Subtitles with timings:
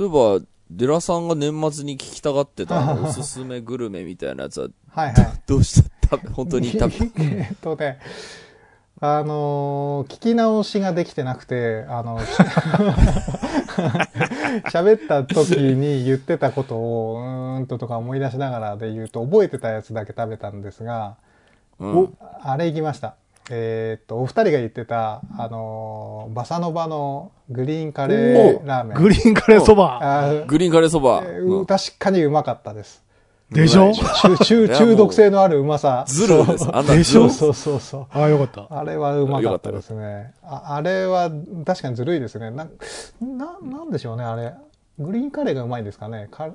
[0.00, 5.32] そういえば、デラさんが年末に聞きたがってたおすすめグルメみたいなやつは、 はいはい。
[5.46, 7.98] どうした本当に食べ、えっとね、
[8.98, 12.32] あのー聞き直しができてなくて、あの、し
[14.72, 21.16] 喋った時に言ってたことを、うーんととか思い出しながらで言うと、覚えてたやつだけ食べたんですが、
[21.78, 22.16] うん。
[22.40, 23.16] あれ行きました。
[23.48, 28.98] えーっと、お二人が言ってた、あのーバサノバのグリーンカレーラーメン。
[28.98, 30.44] グリーンカレーそば。
[30.46, 31.22] グリーンカレーそば。
[31.66, 33.02] 確かにうまかったです。
[33.50, 33.92] でしょ？
[33.92, 36.04] 中、中、中毒性のあるうまさ。
[36.06, 36.68] ズルです。
[36.72, 37.28] あんなでしょ？
[37.28, 38.06] そうそうそう。
[38.10, 38.78] ああ、よかった。
[38.78, 40.32] あれはうまかったですね。
[40.44, 41.32] ああれは
[41.66, 42.52] 確かにずるいですね。
[42.52, 42.68] な、
[43.20, 44.54] な、なんでしょうね、あれ。
[45.00, 46.28] グリーンカレーがうまいんですかね。
[46.30, 46.50] か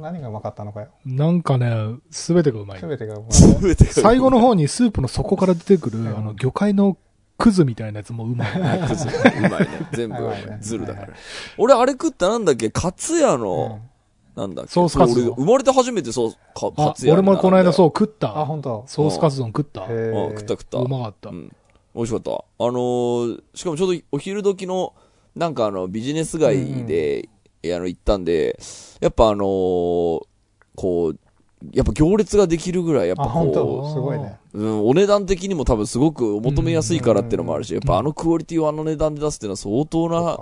[0.00, 0.88] 何がうまかったのかよ。
[1.04, 1.72] なんかね、
[2.10, 2.86] すべてがうまいす。
[2.86, 3.30] べてがうまい。
[3.32, 6.96] 全てが最後の方にスープの底から出てくる、んあの、魚介の
[7.38, 8.48] クズみたいなやつもうまい。
[8.88, 9.10] クズう
[9.48, 9.68] まいね。
[9.92, 11.16] 全部うまいねズルだからはい。
[11.58, 12.70] 俺、あれ食ったなんだっけ？
[12.70, 13.80] カツヤうんの、
[14.36, 14.70] なんだっけ？
[14.72, 16.38] ソースカツ丼俺、生まれて初めてそう、か
[16.76, 17.88] あカツ、ヤ俺もこの間そうう。
[17.88, 18.28] 食っあ、た。
[18.46, 18.84] 本当。
[18.86, 19.84] ソースカツ丼食った。
[19.84, 20.78] へーうん食った食った。
[20.78, 21.34] うまかったう。
[21.34, 21.50] ん。
[21.94, 22.30] 美味しかった。
[22.30, 24.92] あのーしかもちょうどお昼時の、
[25.34, 27.28] なんかあの、ビジネス街で、
[27.64, 28.58] あの、行ったんで、
[29.00, 30.26] やっぱあのー
[30.76, 31.18] こう、
[31.72, 33.92] やっぱ行列ができるぐらい、やっぱこ当？
[33.92, 34.38] すごいね。
[34.54, 40.38] う、うん、お値段的にも多分すごく求めやすいからっていうのもあるし、うんやっぱあのクオリティをあの値段で出すっていうのは相当な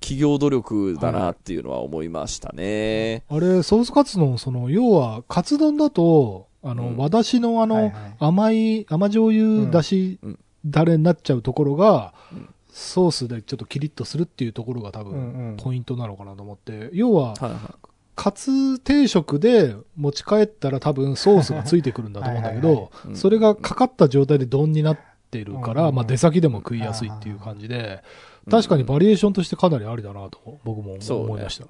[0.00, 3.22] 企業努力だなっていうのは思いましたね。
[3.30, 6.96] あれ、ソースカツ丼、その、要は、カツ丼だと、あの、うん。
[6.96, 7.92] 和だしのあの、はいはい。
[8.18, 10.18] 甘い、甘醤油だし
[10.66, 12.48] だれになっちゃうところが、うん
[12.80, 15.56] ソースでちょっとキリッとするっていうところが多うんう分、ん。
[15.56, 17.88] ポイントなのかなと思って、要は、はいはい。
[18.16, 24.98] カツ定食で持ち帰ったら多分ソースがついてくるんだと思うんだけはいはいどうん、それがかかった状態で丼になっ
[25.30, 28.02] てるから、うんうんうんまあ出先でも食いやすいっていう感じで、
[28.50, 31.66] 確かにバリエーションとしてかなりありだなと僕も思いました。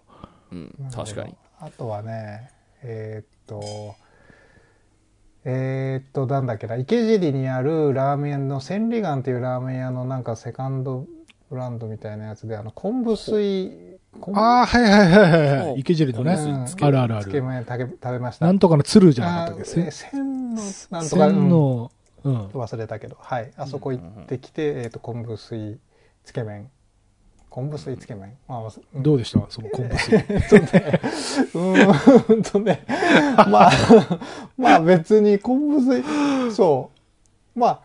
[0.52, 1.36] うん確かに。。
[1.61, 2.50] あとはね、
[2.83, 3.95] えーっと、
[5.44, 11.06] えーっと、なんだっけな、池尻にあるラーメン屋の千里眼っていうラーメン屋のなんかセカンド
[11.51, 15.80] ブランドみたいなやつで、あの、昆布水、昆布ああ、はいはいはいはいはおい。
[15.80, 16.34] 池尻のね。
[16.34, 17.24] うんつけあるあるある。
[17.24, 18.46] つけ麺食べ食べました。
[18.46, 19.62] なんとかの鶴じゃなかったっけ？
[19.62, 21.90] あせえ千の、なんとか、千の、
[22.24, 22.46] うんうん。
[22.48, 23.51] 忘れたけど、はい。
[23.57, 25.78] あそこ行ってきて、えーっと、昆布水
[26.24, 26.68] つけ麺。
[27.50, 28.33] 昆布水つけ麺。
[28.48, 29.40] まあ、うんどうでした？
[29.48, 30.16] その昆布水。
[31.58, 32.84] うーんとね、
[33.48, 33.70] まあ、
[34.56, 36.02] まあ別に昆布水、
[36.55, 36.90] そ
[37.56, 37.80] う、まあ、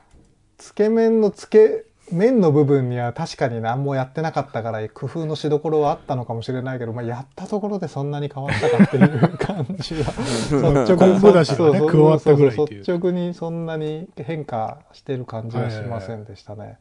[0.58, 16.78] つけ麺のつけ、麺の部分には確かに何もやってなかったから工夫のしどころはあったのかもしれないけど、まあやったところでそんなに変わったかっていう感じは、率直昆布だしがねそうそう加わったぐらいっていうそうそう率直にそんなに変化してる感じはしませんでしたね。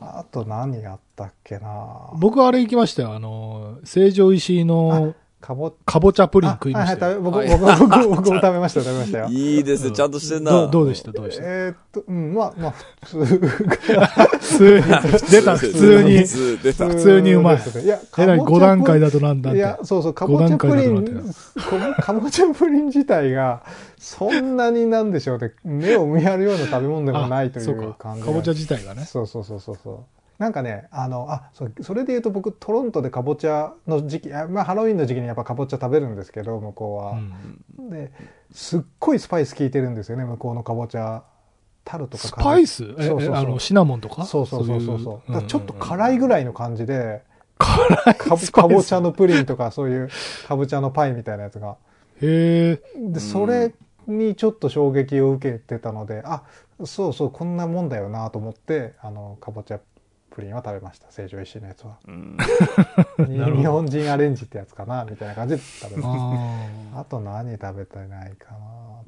[0.00, 3.14] あと何やったっけな僕はあれ行きましたよ。
[3.14, 9.28] あの、成城石井のかぼかぼちゃプリン食いましたはいはい、僕、はい僕、僕、僕も食べましたよ、食べましたよ。
[9.30, 10.50] いいですね、ちゃんとしてんな。
[10.52, 11.12] どうどうでした？
[11.12, 11.42] どうでした？
[11.44, 13.24] えーっと、うん、まあ、まあ、普通。
[13.24, 14.82] 普通に、
[15.30, 16.58] 出た、普通に普。
[17.00, 19.58] 通、にうまいいや、えらい5段階だとなんだって。
[19.58, 23.62] いや、そうそう、かぼちゃプリン、こかぼちゃプリン自体が、
[23.98, 28.26] そんなになんでしょうね、目を見張るような食べ物でもないという感じが。
[28.26, 29.04] かぼちゃ自体がね。
[29.04, 30.19] そうそうそうそうそう。
[30.40, 37.12] なんかね、あの、あ、そう、それで言うと僕、トロントでかぼちゃの時期、あまあ、ハロウィンの時期にやっぱかぼちゃ食べるんですけど、向こうは。
[37.78, 37.90] うん。
[37.90, 38.10] で
[38.50, 41.24] すっごいスパイス効いてるんですよね向こうのかぼちゃ
[41.84, 42.84] タルとかスパイス？
[42.98, 44.24] えそうそうあの、シナモンとか？
[44.24, 44.96] そうそうそうそう。
[44.96, 47.22] いそうだからちょっと辛いぐらいの感じで
[47.58, 48.14] 辛い？
[48.14, 50.08] かかぼちゃのプリンとかそういう
[50.48, 51.76] かぼちゃのパイみたいなやつが。
[52.22, 52.82] へえ。
[52.96, 53.74] でそれ
[54.06, 56.42] にちょっと衝撃を受けてたのであ
[56.84, 59.80] そうそうこんなもんだよなと思ってあのかぼちゃ
[60.30, 61.10] プリンは食べました。
[61.10, 61.98] 成城石井のやつは。
[62.06, 62.36] うん。
[63.26, 68.52] 日本人アレンジってやつかなみたいな感じで食べましたああと何食べてないか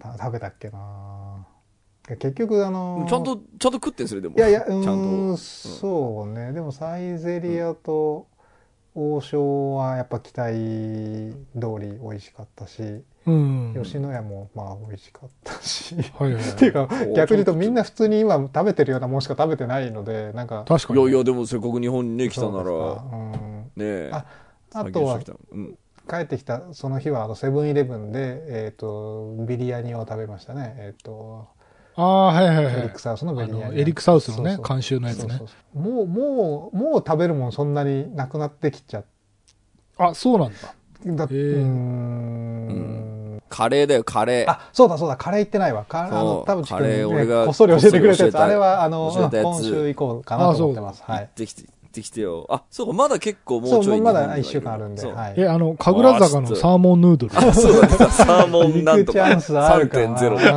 [0.00, 0.12] な。
[0.15, 1.47] た食べたっけな。
[2.09, 4.37] 結局あのちゃんと、ちゃんと食ってんすね、でも。
[4.37, 5.31] いやいやうちゃんーん。
[5.33, 5.37] と。
[5.37, 6.53] そうね。
[6.53, 8.27] でもサイゼリアと
[8.94, 10.53] 王将はやっぱ期待
[11.54, 13.04] 通り美味しかったし、ーうん。
[13.24, 15.95] 吉野家もまあ美味しかったし。
[16.19, 16.51] はいはいはい。
[16.53, 20.65] っていうかお逆に言うとみんな普通に今食べてるようなもんしか食べてないのでなんか。
[20.66, 21.01] 確かに。
[21.03, 23.63] いやいや、でもせっかく日本にね、来たなそうですら、かうん。
[23.63, 24.10] ねえ。
[24.13, 24.24] あ
[24.74, 25.21] あとは
[25.53, 25.78] うん。
[26.09, 30.75] 帰ってきたその日はあのセブンイレブンで、えー、とビリヤニを食べましたね。
[30.78, 31.47] えっ、と
[31.95, 32.75] ああ、はいはいはい。
[32.75, 33.01] エリック。
[33.01, 33.75] サウスのビあリヤニ。
[33.75, 35.28] のエリックサウスのねそうそう監修のやつね。
[35.28, 35.78] そうそうそう。
[35.78, 39.04] もうもうもう食べるもんそんなになくなってきちゃっ
[39.98, 40.75] あ、そうなんだ。
[41.04, 43.11] だうん
[43.53, 44.51] カレーだよ、カレー。
[44.51, 52.47] あそうだそうだカレー行ってないわカあそうの田淵カレー君、俺がね、こっそり教えてくれたやつあれはあの今週以降かなと思ってますはい行ってきて、ってきてよ。
[52.49, 55.34] あ、そうか、まだ結構もそうう、ちょいまだ日本1週間あるんで、そうはい。
[55.37, 57.39] え、あの、神楽坂のサーモンヌードル。
[57.39, 57.89] あ、そうだね。
[58.10, 60.04] サーモンなんとかチャンスあるかな。
[60.07, 60.54] うん3.0。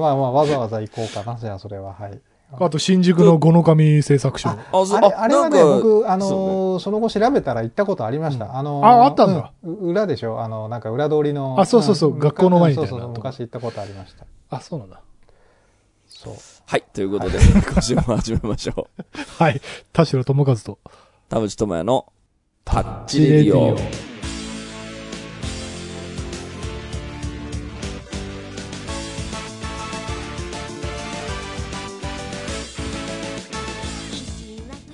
[0.00, 2.20] まあまあ、わざわざ行こうかな、じゃあそれは、はい。
[2.58, 4.48] あと、新宿の五の神製作所。
[4.50, 8.56] あ、そうあれ、あれはね、僕、あのその後調べたら行ったことありました。
[8.56, 11.56] あのーああったんだうん裏でしょあの、なんか裏通りの。
[11.58, 14.26] あそうそうそうん学校の前みたいなそうそう、昔行ったことありました。
[14.50, 15.00] あ、そうなんだ。
[16.06, 16.34] そう。
[16.66, 17.38] はい、ということで、
[17.72, 19.42] 今週も始めましょう。
[19.42, 19.60] はい。
[19.92, 20.78] 田代智和と。
[21.28, 22.12] 田淵智也の
[22.64, 24.15] タッチレディオ。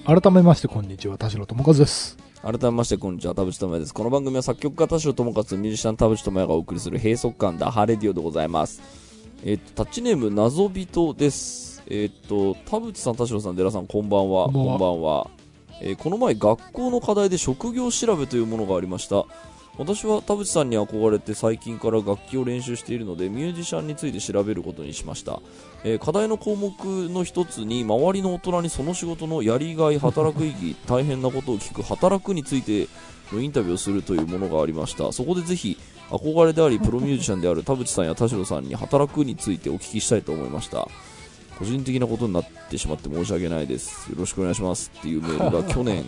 [0.05, 1.17] 改めまして、こんにちは。
[1.17, 2.19] 田代智和です。
[2.43, 3.95] 改めまして、こんにちは、田淵智也です。
[3.95, 8.83] この番組は作曲家田代智和、ミュージシャン田淵智也がお送りする閉塞感ダハレディオでございます。
[9.45, 11.85] えっ、と、タッチネーム、謎人です。
[11.87, 14.47] えっ、と、田淵さん、田代さん、寺さん、こんばんは。
[14.47, 15.31] こんばんはこんばんは。
[15.81, 19.25] えーこの前、学校の課題で職業調べというものがありました。
[19.79, 25.41] 私は田淵さんに憧れて最近から楽器を練習しているのでミュージシャンについて調べることにしました、
[25.83, 26.75] えー課題の項目
[27.09, 32.89] の一つに周りの大人にその仕事のやりがい働く意義 大変なことを聞く働くについて
[33.33, 35.79] のインタビューをするというものがありましたそこでぜひ
[36.11, 40.87] 憧れでありプロミュージシャンである田淵さんや田代さんに働くについてお聞きしたいと思いました
[41.59, 46.05] 個人的なことになってしまって申し訳ないですよろしくお願いしますっていうメールが去年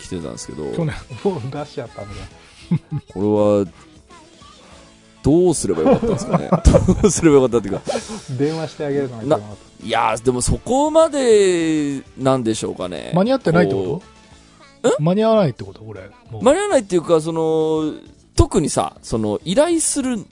[0.00, 0.94] 来てたんですけど 去年。
[1.22, 2.43] もう出しちゃったんで。
[3.12, 3.84] これは、
[5.22, 6.50] どうすればよかったんですかね。
[7.02, 7.82] どうすればよかったっていうか、
[8.38, 9.40] 電話してあげるのが
[9.82, 13.12] いやー、でもそこまでなんでしょうかね。
[13.14, 14.02] 間に合ってないってこ
[14.82, 14.96] と？
[15.00, 15.82] 間に合わないってこと？
[15.86, 16.02] 俺。
[16.30, 16.44] もう。
[16.44, 17.94] 間に合わないっていうか、その、
[18.36, 20.24] 特にさ、その、依頼する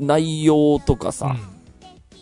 [0.00, 1.36] 内容とかさ、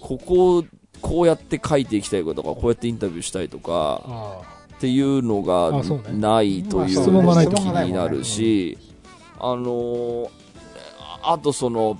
[0.00, 0.64] ここ、
[1.00, 4.40] こうやって書いていきたいこととか、こうやってインタビューしたいとか、あ
[4.76, 5.72] っていうのが
[6.12, 8.78] ないというまあ質問が気になるし、
[9.40, 10.28] あのー
[11.22, 11.98] ああとその、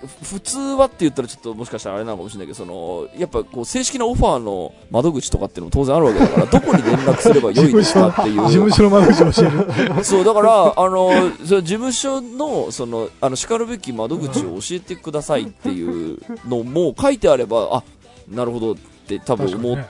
[0.00, 8.44] ふ普通はって言ったらちょっともしかしたらあれなのかもしれないけど、その、やっぱこう正式なオファーの窓口とかっていうのも当然あるわけだから、どこに連絡すればよいですかっていう。
[8.44, 8.48] あ。
[8.48, 10.04] 事務所の窓口教える。
[10.04, 11.10] そう、だから、あの、
[11.44, 17.82] その事務所の、その、あの、叱るべき窓口を教えてくださいっていうのも書いてあれば、あ、
[18.28, 18.76] なるほどっ
[19.06, 19.86] て多分思っ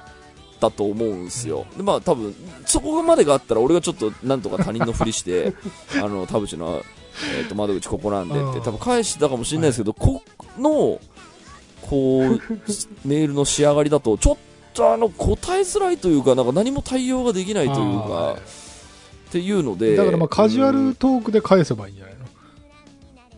[0.61, 0.95] 確かにね。
[0.95, 1.67] たと思うんですよ。
[1.77, 2.35] で、まあ多分、
[2.67, 5.55] そこまでがあったら俺がちょっとなんとか他人のふりして、
[6.03, 6.83] あの、田淵の、
[7.39, 10.23] えっ、と、窓口ここなんでってうん多分返したかもしれないですけど、こ
[10.59, 11.01] の、
[11.83, 12.41] こう、
[13.05, 14.37] メールの仕上がりだと、ちょっ
[14.75, 18.37] とあの、答えづらいというか、なんか何も対応ができないというか、
[19.31, 19.97] っていうので。
[19.97, 22.21] だからまあカジュアルトークで返せばいいんじゃないの？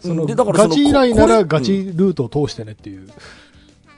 [0.00, 3.08] そのでだからガチ依頼ならガチルートを通してねっていう。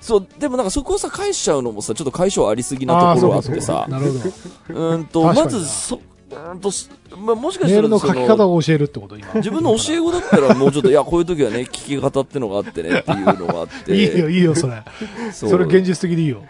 [0.05, 4.19] そう、でもなんかそこをさ、返しちゃうのもさ、ちょっと解消ありすぎなところがあってさ、なるほど。
[4.19, 9.33] うーんと、まず、そ、うーんと、すまあ、もしかしたらメールの書き方をを教えるってこと今。
[9.37, 13.97] 自分の教え子だったらもうちょっと、いや、こういう時はね、聞き方ってのがあってね、っていうのがあって。
[13.97, 14.83] いいよ、いいよ、それ。
[15.33, 16.43] それ現実的でいいよ。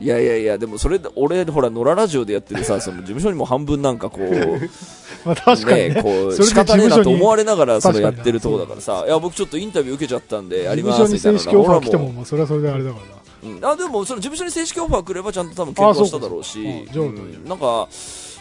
[0.00, 4.70] いやいやいや、でもそれで、俺、ほら、野良ラジオでやってるさ、 その事務所にも半分なんかこう、
[5.26, 6.02] まあ確かにね。
[6.02, 11.38] こう、仕方ねえなと思われれながら、その確かにやってるとこだからさ、いや、僕ちょっとインタビュー受けちゃったんで、やりま事務すみたいな。
[11.38, 13.48] 所に正式オファー来ても、それはそれであれだから。
[13.48, 13.56] な。
[13.56, 13.64] うん。
[13.64, 16.60] あでもその事務所に正式オファー来ればちゃんと多分検討しただろうし。
[16.94, 17.44] ううん。
[17.46, 17.88] なんか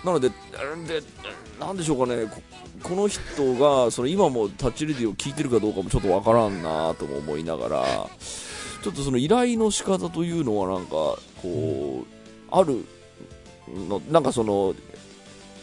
[0.04, 0.36] なのでで
[1.60, 2.42] なんでしょうかねこ
[2.84, 3.20] この人
[3.56, 8.08] がその今もタッチレディを聞いてるかどうかもちょっとわからんなとも思いながら
[8.82, 10.90] ちょっとその依頼の仕方というのはなんか
[11.42, 12.06] こう
[12.52, 12.86] ある
[13.88, 14.74] のなんかその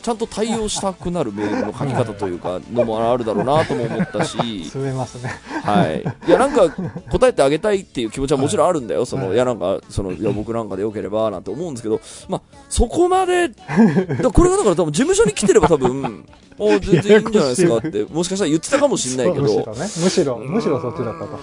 [0.07, 5.33] ちゃんと対応したくなるメールの書き方というか のもあるだろうなとも思ったし進めますね。
[5.65, 6.05] はい。
[6.29, 6.69] いや、なんか、
[7.11, 9.05] 答えてあげたいっていう気持ちはもちろんあるんだよ。
[9.05, 13.49] その、はいいや、なんか、その、いや、僕なんかでよければ、なんて思うんですけど、まあ、そこまで、
[14.23, 16.25] だこれがだから多分、事務所に来てれば多分、
[16.57, 19.81] お全然いいんじゃないですかって、もしかしたら言ってたかもしれないけど、むしろね。
[19.81, 21.39] むしろ、むしろそっちだったと。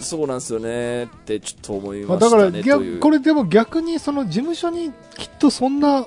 [0.00, 2.62] そうなんですよね、ってちょっと思いましたね。
[2.62, 6.06] だからこれでも逆にその事務所にきっとそんな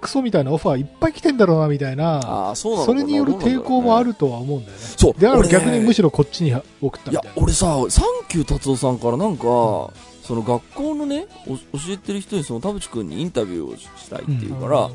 [0.00, 3.00] クソみたいなオファーいっぱい来てんだろうなみたいな、ああ、そうなのかな？
[3.00, 4.02] それによる抵抗もあ。
[4.02, 4.82] るとは思うんだよね。
[4.96, 5.20] そう。
[5.20, 7.42] だから逆にむろしろこっちに送ったいやみたい、な。
[7.42, 14.90] 俺さ、サンキュー達夫さんからなんか、その学校のね、お教えてる人にその田淵君にインタビューをしたいっていうから、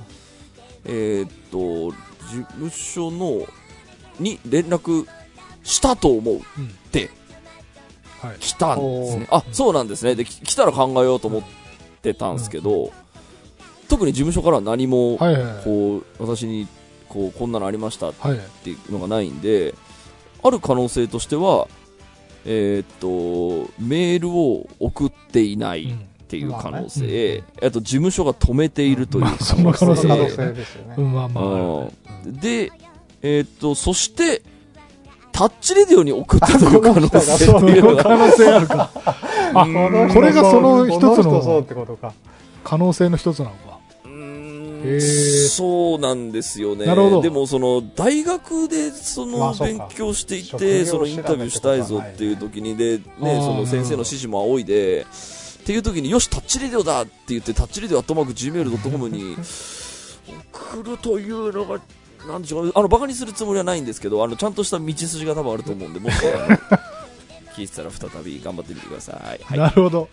[0.86, 1.92] えーっと、
[2.30, 3.46] 事務所の、
[4.20, 5.06] に連絡
[5.64, 6.42] したと思ううんっ
[6.92, 7.10] てはい。
[8.40, 9.28] 来たんですね。
[9.32, 10.16] あ、そうなんですね。
[10.16, 11.44] で、き来たら考えようと思っ
[12.02, 12.92] てたんですけど、
[13.90, 15.64] 特に事務所からは何も、はいはいはい。
[15.64, 16.68] こう、私に、
[17.10, 18.40] こう、こんなのありましたっはい。
[18.64, 19.76] ていうのがないんで、
[20.44, 21.68] ある可能性としては、
[22.46, 25.86] えーっと、メールを送っていない。
[25.86, 30.96] うんっていう可能性、まあねあと事務所が止めているというまあ可その可能性可能性、性ですよね。
[30.98, 31.44] うん、まあまあ。
[33.26, 34.42] えーっと、そして、
[35.34, 38.90] タッチレディオに送ったという可能性ってこの人がいうのが、可能性あるか。
[39.56, 42.14] あ、うんこれがその一つのこ人そうってことか。
[42.64, 43.80] 可能性の一つなのか。
[44.06, 46.86] うーんへーそうなんですよね。
[46.86, 55.06] なるほどでも、その、大学で、その、勉強してい職て、業その、インタビューしたいぞっていう時に、で、ね、その、先生の指示も仰いで、
[55.64, 59.36] っていう時に、よし、タッチレディオだって言って、タッチレディオアットマーク Gmail.com に
[60.52, 61.80] 送るというのが、
[62.28, 66.58] なんでしょうか、あの、バカにするつもりはないんですけど、あの、ちゃんとした道筋が多分あると思うんで、もし、あの
[67.56, 69.40] 聞いてたら再び頑張ってみてください。
[69.44, 69.60] はい。
[69.60, 70.10] なるほど。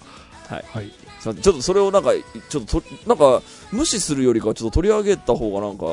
[0.48, 0.64] はい。
[0.74, 0.90] はい。
[1.20, 2.12] ちょっとそれをなんか、
[2.48, 5.84] ちょっとと、なんか、無視するよりかはちょっと取り上げた方がなんか、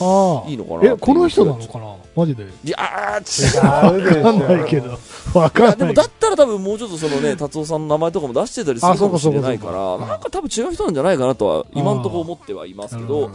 [0.00, 0.50] ああ。
[0.50, 1.94] いいのかなえ、この人なのかな？
[2.16, 2.42] マジで？
[2.42, 4.04] いやー、違う。
[4.04, 4.22] でしょ。
[4.22, 4.98] わかんないけど。
[5.34, 5.94] わいや、でもかんない。
[5.94, 13.30] だったら多分もうちょっとそのね、達夫さんの名前とかも出してたりするかかもしれないから、なんか多分違う人なんじゃないかなとは、今んとこ思ってはいますけど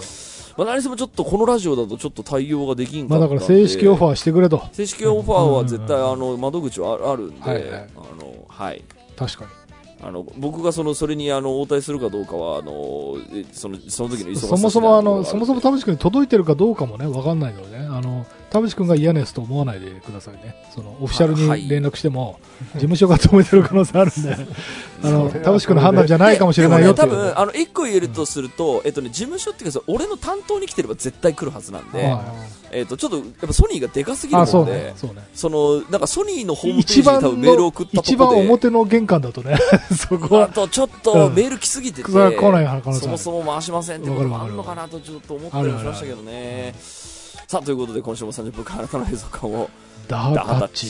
[0.57, 4.67] まあ何せもちょっとこのラジオだとちょっと対応ができんかまあだから正式オファーしてくれと。
[4.73, 8.83] 正式オファーは絶対あの、窓口はああるんで、はいはいあの、はい。
[9.15, 9.51] 確かに。
[9.99, 17.86] あの僕がそのそれにあの応対するかどうかはあのえそのその時の忙しさそもそもあの、そもそも田淵君に届いてるかどうかもね、わかんないのでね。
[17.97, 20.55] あの、田淵君が嫌なやつと思わないでくださいね。
[20.73, 22.39] その、オフィシャルはいに連絡しても、
[22.73, 24.37] 事務所が止めてる可能性あるんで、
[25.03, 27.09] あの、田淵君の判断じゃないかもしれないよっていう。
[27.09, 34.93] でもね、多分あの一個言えるとすると、えっとね、事務所っていうかさ俺の担当に来てれば絶対来るはずなんで、はいえっとちょっとやっぱソニーがでかすぎるあ、ので、そうね。
[34.97, 35.21] そうね。
[35.33, 39.57] そのなんかソニーのホームページに一番多分メールを送ったと一番表の玄関だとね、
[39.95, 46.75] そこあは、とちょっうんとメール来すぎてて、それは来ない可能性あるそもそも回しませんってこともあわかるわかるるのかなとちょっと思ったりもしましたけどね。
[47.47, 49.69] さあということで今週も30分間あなたの映像感を
[50.05, 50.87] ダーダータッタッチ。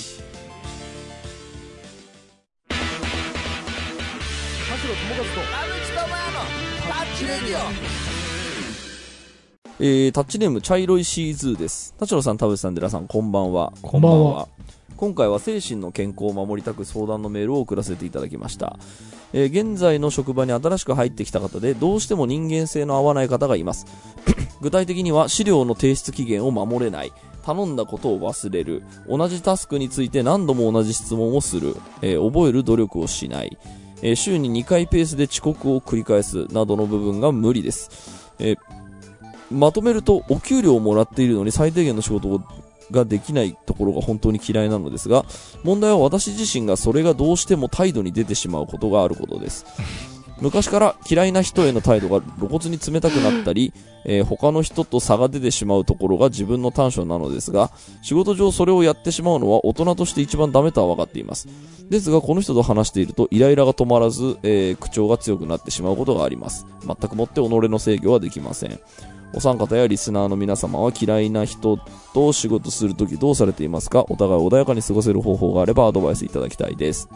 [9.80, 11.94] えー、タッチネーム、茶色いシーズーです。
[12.00, 13.72] 田代さん、田淵さん、寺さん、こんばんは。
[13.84, 14.48] こんばんは
[14.98, 18.78] 今回は精神の健康を守りたく相談のメールを送らせていただきました。
[19.32, 23.86] えー現在の職場に新しく入ってきた方で、どうしても人間性の合わない方がいます。
[24.60, 27.14] 具体的には、資料の提出期限を守れない。
[27.44, 28.84] 頼んだことを忘れる。
[29.08, 31.76] 同じタスクについて何度も同じ質問をする。
[32.02, 33.58] えー覚える努力をしない。
[34.02, 36.48] えー週に2回ペースで遅刻を繰り返す。
[36.52, 38.34] などの部分が無理です。
[38.40, 38.56] え
[39.52, 42.42] まとめると、お給料をもらっているのに最低限の仕事を
[42.92, 45.26] ができないところが本当に嫌いなのですが、
[45.64, 49.66] 問題は私自身がそれがどうしても態度に出てしまうことがあることです。
[50.40, 53.74] 昔から嫌いな人への態度が露骨に冷たくなったり、
[54.06, 57.72] えー他の人と差が出てしまうところが自分の短所なのですが、
[58.04, 61.48] 仕事上それをやってしまうのは大人として一番ダメとは分かっています。
[61.90, 66.68] ですが、この人と話しているとイライラが止まらず、えー口調が強くなってしまうことがあります。
[66.86, 68.80] 全くもって己の制御はできません。
[69.34, 71.78] お三方やリスナーの皆様は嫌いな人
[72.14, 74.06] と仕事するときどうされていますか？
[74.10, 77.10] お互い穏やかに過ごせる方法があればアドバイスいただきたいです。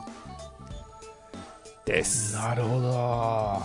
[1.86, 2.36] です。
[2.36, 3.62] なるほど。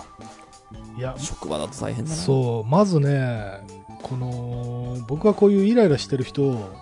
[0.97, 2.17] いや、職場だと大変だな。
[2.17, 3.61] そう、まずね、
[4.03, 6.73] この、僕はこういうイライラしてる人を、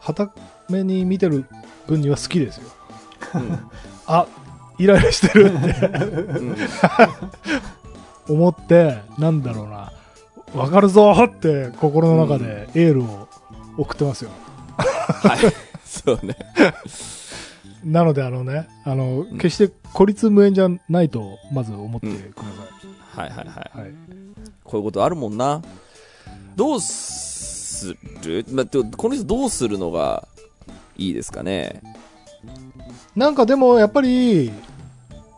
[0.00, 0.32] はた
[0.68, 1.46] めに見てる
[1.86, 2.64] 分には好きですよ。
[3.34, 3.58] うん。
[4.06, 4.26] あ、
[4.78, 6.56] イライラしてるってうん
[8.36, 9.92] 思って、なんだろうな、
[10.54, 13.28] わかるぞって心の中でエールを
[13.76, 14.30] 送ってますよ。
[14.76, 15.38] はい。
[15.84, 16.36] そうね。
[17.84, 23.78] なので、あのね、あの、ん決して孤立無縁じゃないと、まず思ってくだはいはいはい。
[23.80, 23.90] はい。
[24.64, 25.60] こういうことあるもんな。
[26.56, 27.94] どうす
[28.24, 28.44] る？
[28.50, 30.26] まあ、でもこの人どうするのが
[30.96, 31.82] いいですかね？
[33.16, 34.50] なんかでも、やっぱり、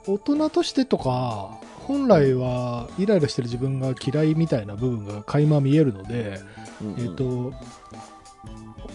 [0.07, 6.41] 大人としてとか、本来はイライラしてる自分が嫌いみたいな部分が垣間見えるので、
[6.83, 7.53] うんうんえっ、と、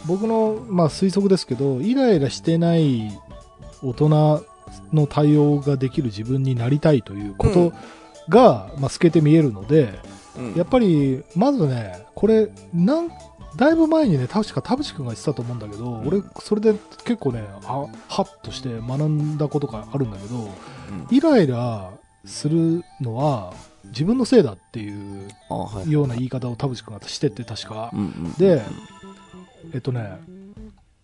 [0.06, 3.18] 僕の、まあ、推測ですけど、イライラしてない
[3.82, 4.46] 大人
[4.92, 7.74] の対応ができる自分になりたいということ
[8.30, 10.00] が、まあ、透けて見えるので、
[10.38, 10.54] うん。
[10.56, 13.10] やっぱり、まずね、これ、なん、
[13.56, 16.08] だいぶ前にね、確か田淵君が言ってたと思うんだけど、ん。
[16.08, 16.74] 俺、それで
[17.06, 21.08] 結構ね、あ、はっとして学んだことがあるんだけど、うん。
[21.10, 21.92] イライラ
[22.26, 23.54] するのは
[23.86, 25.28] 自分のせいだっていう
[25.88, 27.92] ような言い方を田淵君がしてて、確か。
[28.38, 28.62] で、
[29.74, 30.20] えっとね、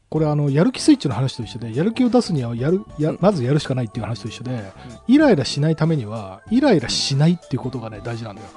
[0.10, 4.72] これあの、やる気スイッチの話と一緒で、やる気を出すにはやる、やまずやるしかないっていう話と一緒で、
[5.08, 8.48] イライラしないためには、イライラしないっていうことがね、大事なんだよ。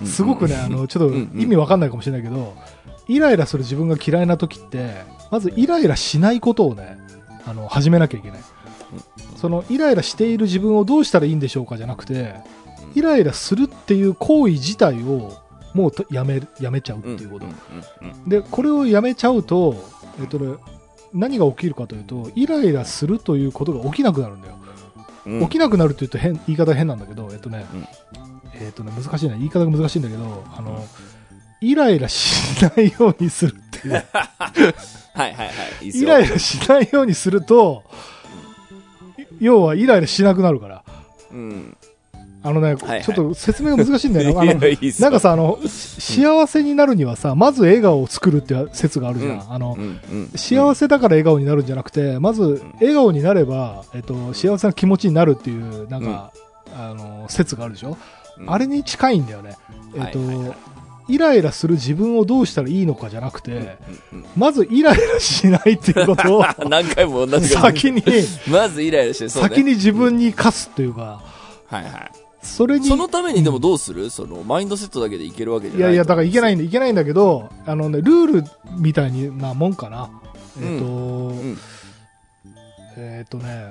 [0.00, 2.56] うんすごくね、あの、ちょっと意味わかんないかもしれないけど、
[3.06, 4.94] イライラする自分が嫌いな時って、
[5.30, 6.98] まずイライラしないことをね、
[7.46, 8.40] あの、始めなきゃいけない。
[9.46, 12.34] そのイライラしている自分をどうしたらいいんでしょうかじゃなくて、
[12.96, 15.38] イライラするっていう行為自体を
[15.72, 17.46] もうとやめるやめちゃうっていうこと、
[18.26, 19.76] でこれをやめちゃうと、
[20.20, 20.56] えっとね、
[21.14, 24.58] 何が起きるかというとイライラするということが起きなくなるんだよ、
[25.26, 25.40] うん。
[25.42, 27.86] 起きなくなるって言うと変言い方が変なんだけど、えっとねうん。
[28.60, 30.84] えっとね、難しいな言い方が難しいんだけどあの、
[31.60, 33.94] イライラしないようにするっていう。
[35.14, 35.88] はいはいはい。
[35.88, 37.84] イライラしないようにすると、
[39.40, 40.84] 要はイライラしなくなるから。
[41.32, 41.76] うん。
[42.42, 44.40] あのね、はいはいちょっと説明が難しいんだよな。
[44.42, 49.32] あいやのいいっすよなんかさ、あの、幸せになるにはさ、まず笑顔を作るっていう説があるじゃん。
[49.32, 56.30] うんあのう、んうん幸せだから笑顔になるんじゃなくて、まず笑顔になれば、えっと、幸せな気持ちになるっていう、なんか、
[56.78, 57.96] あの、説があるでしょ？
[58.38, 59.56] うんあれに近いんだよね。
[59.96, 60.56] えっとはいはいはい、
[61.08, 68.02] イライラする自分をどうしたらいいのかじゃなくて、うんうんまずイライラしないっていうことを、 何回も同じ先に、
[68.50, 69.30] まずイライラして、ね。
[69.30, 71.22] 先に自分に課すっていうか、
[71.66, 72.10] はいはい。
[72.42, 74.10] それに、そのためにでもどうする？
[74.10, 78.44] その、マインドセットだけでいけるわけじゃないいやいや、だからいけないんんだ、いけないんだけど、あのね、ルール
[78.78, 80.10] みたいなもんかな。
[80.60, 81.58] えっ、と、ん。
[82.96, 83.70] えっ、とね、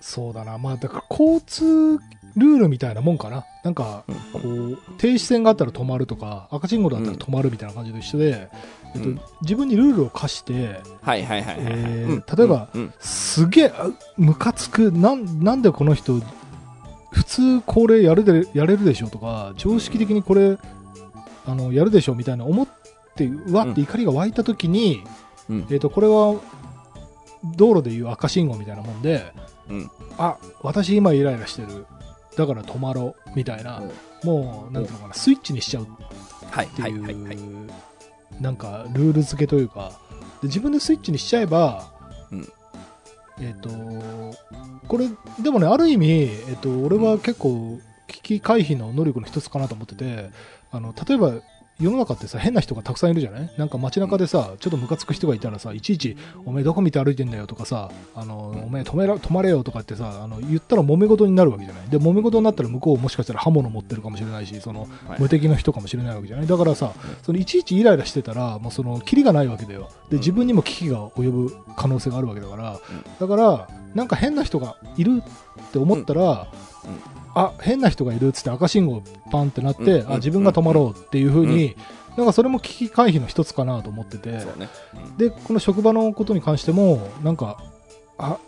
[0.00, 1.98] そうだな、まあ、だから交通
[2.36, 3.44] ルールみたいなもんかな。
[3.64, 8.48] なんか、こう、停止線があったら止まるとか、赤信号だったら止まるみたいな感じと一緒で、
[8.94, 11.74] えっとうん自分にルールを課して、はいはいはいはいはい。
[11.76, 12.92] え例えばうん。
[13.00, 16.20] すげえ、あムカつく、なん、なんでこの人、
[17.10, 20.58] 普通これやるで、やれるでしょとか、常識的にこれ、
[21.46, 22.68] あの、やるでしょみたいな思っ
[23.16, 25.02] て、うわって怒りが湧いた時に、
[25.48, 25.66] うん。
[25.70, 26.40] えっ、と、これは、
[27.56, 29.32] 道路でいう赤信号みたいなもんで、
[29.68, 29.90] うん。
[30.18, 31.86] あ、私今イライラしてる。
[32.36, 33.30] だから止まろう。
[33.34, 33.82] みたいな、
[34.24, 35.86] もう、なんていうのかな、スイッチにしちゃう
[36.50, 37.70] はいってはいいう。
[38.40, 39.92] なんかルール付けというか
[40.40, 41.92] で自分でスイッチにしちゃえば、
[42.32, 42.48] うん
[43.40, 43.70] えっ、と
[44.88, 45.08] これ
[45.42, 46.10] でもねある意味、
[46.48, 50.30] えっと俺は結構危機回避の能力の一つかなと思ってて
[50.70, 51.32] あの例えば
[51.80, 53.50] 世の中ってさ変な人がたくさんいるじゃない？
[53.56, 61.88] なんか街中でさちょっとムカつく人がいたらさいちいち「おめえどこ見て歩いてんだよ」とかさ「あのおめえ止めら止まれよ」とかってさあの言ったら揉め事になるわけじゃない？
[61.88, 65.20] で揉め事になったら向こうもしかしたら刃物持ってるかもしれないしそのはい。
[65.20, 66.46] 無敵の人かもしれないわけじゃない？
[66.46, 69.88] だからさそのいちいちイライラしてたらもうそのキリがないわけだよ。
[70.10, 72.80] で自分にも危機が及ぶ可能性があるわけだから、
[73.20, 76.48] だからなんか変な人がいるって思ったら、
[77.34, 81.76] あ変な人がいるっつって赤信号パンってなって、うんあ自分が止まろうっていう風に、
[82.16, 84.40] なんかそれも危機回避の一つかなと思ってて。
[85.16, 87.62] でこの職場のことに関してもなんか
[88.18, 88.38] あ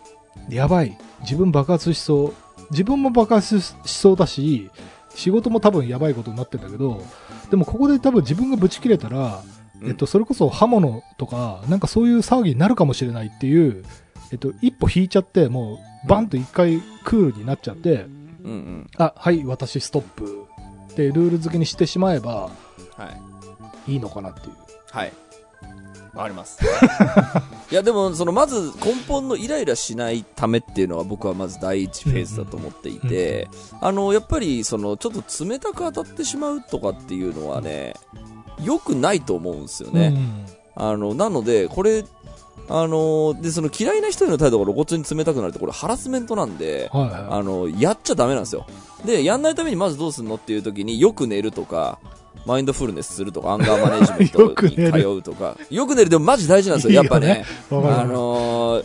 [0.49, 0.97] やばい。
[1.21, 2.35] 自分爆発しそう。
[2.71, 4.71] 自分も爆発しそうだし
[5.15, 7.03] 仕事も多分やばいことになってんだけど
[7.51, 9.43] でもここで多分自分がブチ切れたら、
[9.81, 9.89] うん。
[9.89, 13.85] えっと、それこそ刃物とかなんかそういう騒ぎになるかもしれないっていう、
[14.33, 18.07] えっと、一歩引いちゃってもうバンと一回クールになっちゃって、
[18.45, 18.91] うんうん。
[18.99, 20.47] あはい私ストップ
[20.93, 22.51] ってルール付けにしてしまえば
[22.97, 23.07] は
[23.87, 23.93] い。
[23.93, 24.55] いいのかなっていう。
[24.91, 25.13] はい。
[26.15, 26.61] わかります。
[27.71, 33.49] いや、でも、その、まず根本のイライラしないためっていうのは僕はまず第一フェーズだと思っていて、
[33.81, 37.95] あの、やっぱり、その、ちょっと冷たく当たってしまうとかっていうのはね、
[38.63, 40.15] 良くないと思うんですよね。
[40.75, 42.05] あの、なので、これ、
[42.69, 47.21] あの、で、その嫌いな人への態度が露骨に冷たくなるって、これハラスメントなんで、うんはいはい。
[47.31, 48.67] あの、やっちゃダメなんですよ。
[49.05, 51.99] で、やんないためにまずどうすんのっていう時によく寝るとか、
[52.47, 56.11] マインドフルネスするとか、アンガーマネジメントに 通うとか、よく寝る。
[56.11, 57.45] でもマジ大事なんですよ、やっぱね。
[57.71, 58.01] わかる。
[58.01, 58.85] あのー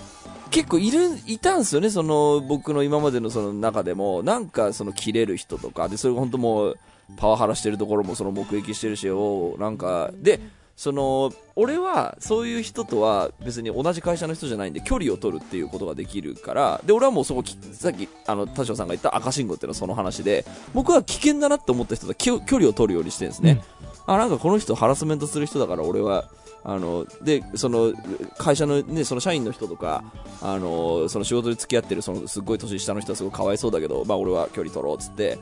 [0.50, 6.78] 結構いる、いたんですよね、その、僕の今までのその中でも、なんかその切れる人とか、で、それ本当もう、
[7.18, 10.40] パワハラしてるところもその目撃してるし、おなんか、で、
[10.78, 23.64] その、俺は、そういう人とは別に同じ会社の人じゃないんで、距離を取るっていうことができるから、で、俺はもうそこき、さっき、あの、田代さんが言った赤信号っていうのはその話で、僕は危険だなって思った人とは距距離を取るようにしてるんですね。
[24.06, 26.30] あ、なんかこの人ハラスメントする人だから俺は、
[26.68, 27.94] あの、で、その、
[28.38, 30.04] 会社のね、その社員の人とか、
[30.42, 35.40] あの、その仕事で付き合ってる、その、すっごい年下の人はすごいかわいそうだけど、まあ俺は距離取ろうっつって、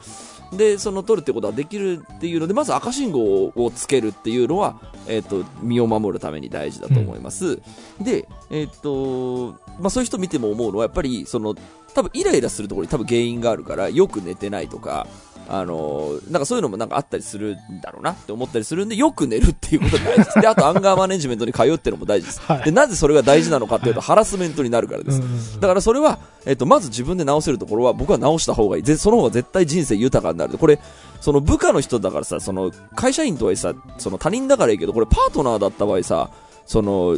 [0.53, 7.59] で、その取るってことはできるっていうので、まず赤信号をつけるっていうのは、えっ、と、身を守るために大事だと思います。
[7.99, 11.55] で、えっ、と、まあそういう人見ても思うのは、やっぱり、その、
[11.95, 15.07] 多分イライラするところに多分原因があるから、よく寝てないとか、
[15.47, 20.41] あのなんかそういうのもなんかあったりするんだろうなって思ったりするんで、よく寝るっていうことが大事です。
[20.41, 22.41] で、あと アンガーマネジメントに通うっていうのも大事です。
[22.41, 25.59] はいで、なぜそれが大事なのかっていうと、ハラスメントになるからです。
[25.59, 28.83] だからそれは、えっと、まず自分で直せるところは僕は直した方がいい。
[28.83, 30.57] で、その方が絶対人生豊かになる。
[30.57, 30.79] これ、
[31.21, 36.29] その部下の人だからさ、その会社員とはいえさ、その他人だからいいけど、これパートナーだった場合さ、
[36.65, 37.17] その、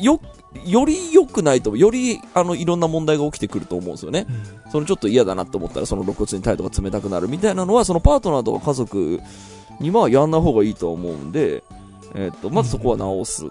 [0.00, 0.20] よ、
[0.64, 4.26] より良くないと、より、あの、いろんな問題が起きてくると思うんですよね。
[4.28, 9.20] うんそのちょっと嫌だなと思ったら、その露骨に態度が冷たくなるみたいなのは、そのパートナーとか家族
[9.80, 11.62] にはやんない方がいいと思うんで、
[12.14, 13.44] えっ、と、まずそこは直す。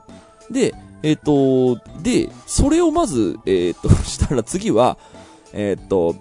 [0.52, 4.98] で、えっ、と、で、それをまず、えっ、と、 したら次は、
[5.54, 6.15] えっ、と、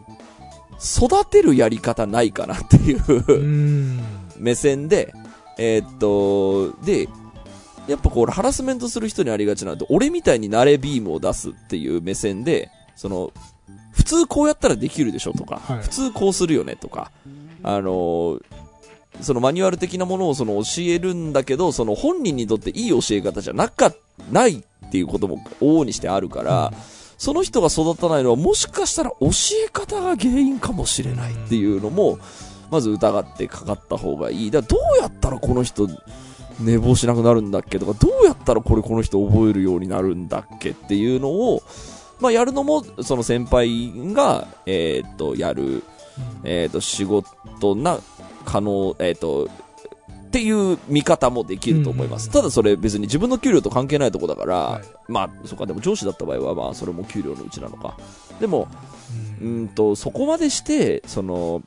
[0.81, 4.01] 育てるやり方ないかなっていううん
[4.37, 5.15] 目線で、
[5.59, 7.09] えーっと、で、
[7.87, 13.33] やっぱこう、俺ハラスメントする人にありがちなんで、俺みたいに慣れビームを出すっていう目線で、その、
[13.93, 17.11] 普通こうやったらできるでしょとか、はい普通こうするよねとか、
[17.63, 18.45] あのー
[19.21, 23.93] そのマニュアル的なものをその教えるんだけど、その本人にとっていい教え方じゃなか、
[24.33, 26.73] ないっていうことも往々にしてあるから、
[27.17, 29.29] その人が育たないのはもしかしたら教
[29.67, 32.19] え方が原因かもしれないっていうのも、
[32.71, 34.51] まず疑ってかかった方がいい。
[34.51, 35.89] だからどうやったらこの人
[36.61, 41.63] 寝坊しなくなるんだっけとか、どうやったらこれこの人覚えるようになるんだっけっていうのを、
[42.21, 45.83] まあやるのも、その先輩が、えーっと、やる、
[46.45, 47.99] えーっと、仕事な、
[48.45, 52.27] 可能、えーっと、っていう見方もできると思います。
[52.27, 57.97] うんただそれ別に自分の給料と関係ないとこだから、はいまあ、そっか、でも上司だった場合は、まあ、それも給料のうちなのか。
[58.41, 58.67] でも、
[59.41, 61.65] ううんんと、そこまでして、その、ん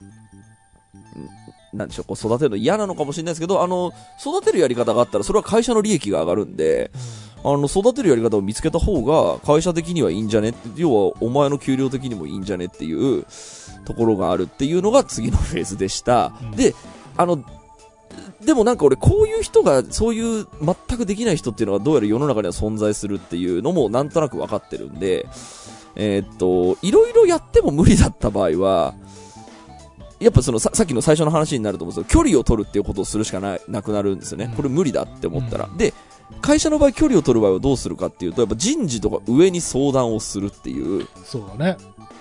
[1.74, 6.92] なんでしょう、こう育てるの嫌なのかもしれないですけど、あの、育てるやり方があったら、それは会社の利益が上がるんで、
[7.44, 13.26] あの、育てるやり方を見つけた方が、会社的にはいいんじゃねって、要は、お前の給料的にもいいんじゃねっていう
[13.86, 16.34] ところがあるっていうのが次のフェーズでした。
[16.42, 16.74] うんで、
[17.16, 17.44] あの、
[18.44, 25.28] でもなんか俺、こういう人が、そういう全くできない人っていうのがどうやら世の中には存在するっていうのもなんとなく分かってるんで、
[25.96, 28.94] えーっと、いろいろやっても無理だった場合は、
[30.20, 34.52] やっぱそのささっきの最初の話になると思うんですけど、距離を取るっていうことをするしかないなくなるんですよね。
[34.56, 35.66] これ無理だって思ったら。
[35.66, 35.94] うんで、
[36.42, 41.08] 会社の場合距離を取る場合はどうするかっていうと、やっぱ人事とか上に相談をするっていう。
[41.24, 41.78] そうだね。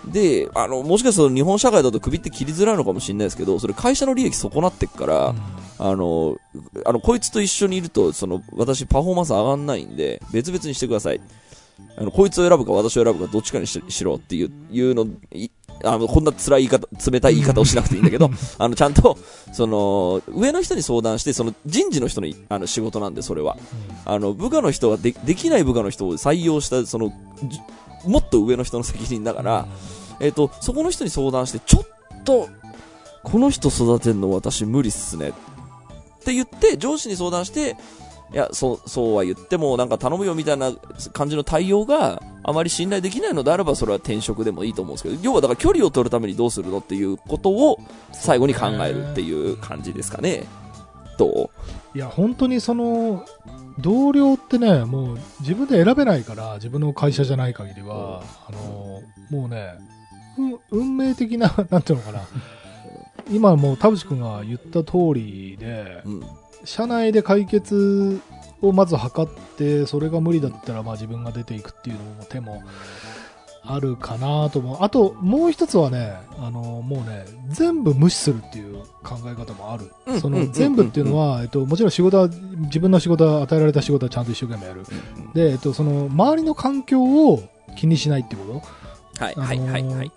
[0.07, 5.35] で、あの、もしかすると日本社会だと首って切りづらいのかもしれないですけど、それ会社の利益損なってっから、
[5.79, 6.37] あの、
[6.85, 11.21] あの、こいつと一緒にいると、その、私パフォーマンス上がんないんで、別々にしてください。
[11.99, 15.51] あの、こいつを選ぶか私を選ぶかどっちかにししろっていう、いうの、い
[15.85, 19.19] あの、こんな辛い言い方、冷たい言い方をしなくていいんだけど、あの、ちゃんと、
[19.53, 23.57] その、上の人に相談して、その、人事の人の、あの、仕事なんで、それは。
[24.05, 27.13] あの、部下の人がで、できない部下の人を採用した、その、
[27.45, 27.61] じ
[28.07, 29.67] もっと上の人の責任だから、
[30.21, 32.49] えっ、と、そこの人に相談して、ちょっと、
[33.23, 35.31] この人育てんの私無理っすね。
[35.31, 35.33] っ
[36.25, 37.77] て言って、上司に相談して、
[38.33, 40.73] いや、そう、そうは言っても、なんか頼むよみたいな
[41.13, 47.81] 感じの対応があまり信頼できないのであれば、それは転職でもいいと思うんですけど、要はだから距離を取るためにどうするのっていうことを
[48.13, 50.45] 最後に考えるっていう感じですかね。
[51.19, 51.51] ど
[51.93, 53.25] いや、本当にその、
[53.81, 59.75] 同僚ってね、もう自分で選べないから、自分の会社じゃない限りは、あの、もうね、
[60.39, 62.21] うん運命的な、 なんていうのかな、
[63.29, 66.23] 今もう田淵君が言った通りでう、うん。
[66.65, 68.21] 社内で解決
[68.63, 72.63] をまず図って、それが無理だったら、まあ自分が出ていくっていうのも手も
[73.69, 74.79] あるかなと思う。
[74.81, 79.91] あと、もう一つはね、あの、もうね、全部無視するっていう考え方もある。
[80.21, 84.85] そのうんうんうんうん全部っていうのは、えっと、もちろん仕事は、自分の仕事は、与えられた仕事はちゃんと一生懸命やる。
[85.35, 87.43] で、えっと、その、周りの環境を
[87.77, 88.63] 気にしないってこ
[89.19, 90.13] とはい、はい、はい、はい。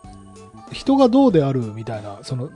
[0.71, 2.49] 人がどうであるみたいな、その、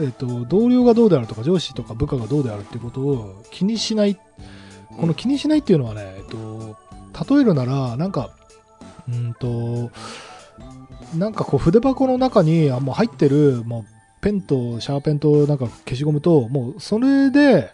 [0.00, 4.18] えっと、同僚がどうであるとか、上司とか部下がどうであるっていうことを気にしない。
[4.96, 8.30] この気にしないっていうのはね、えっと、例えるなら、なんか、
[9.08, 9.90] うんと、
[11.16, 13.84] なんかこう筆箱の中にあもう入ってる、もう
[14.20, 17.70] ペンとシャーペンとなんか消しゴムと、もうそれで、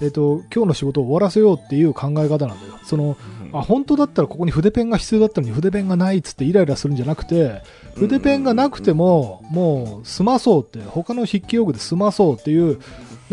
[0.00, 2.78] えっと、今日の仕事を終わらせようっていう考え方なんだよ。
[2.82, 3.16] その、
[3.52, 7.62] あ、本当だったらここに筆ペンが必要だったのに筆ペンがないっつってイライラするんじゃなくて、
[7.94, 12.80] 筆ペンがなくても、もう済まそうって、他の筆記用具で済まそうっていう、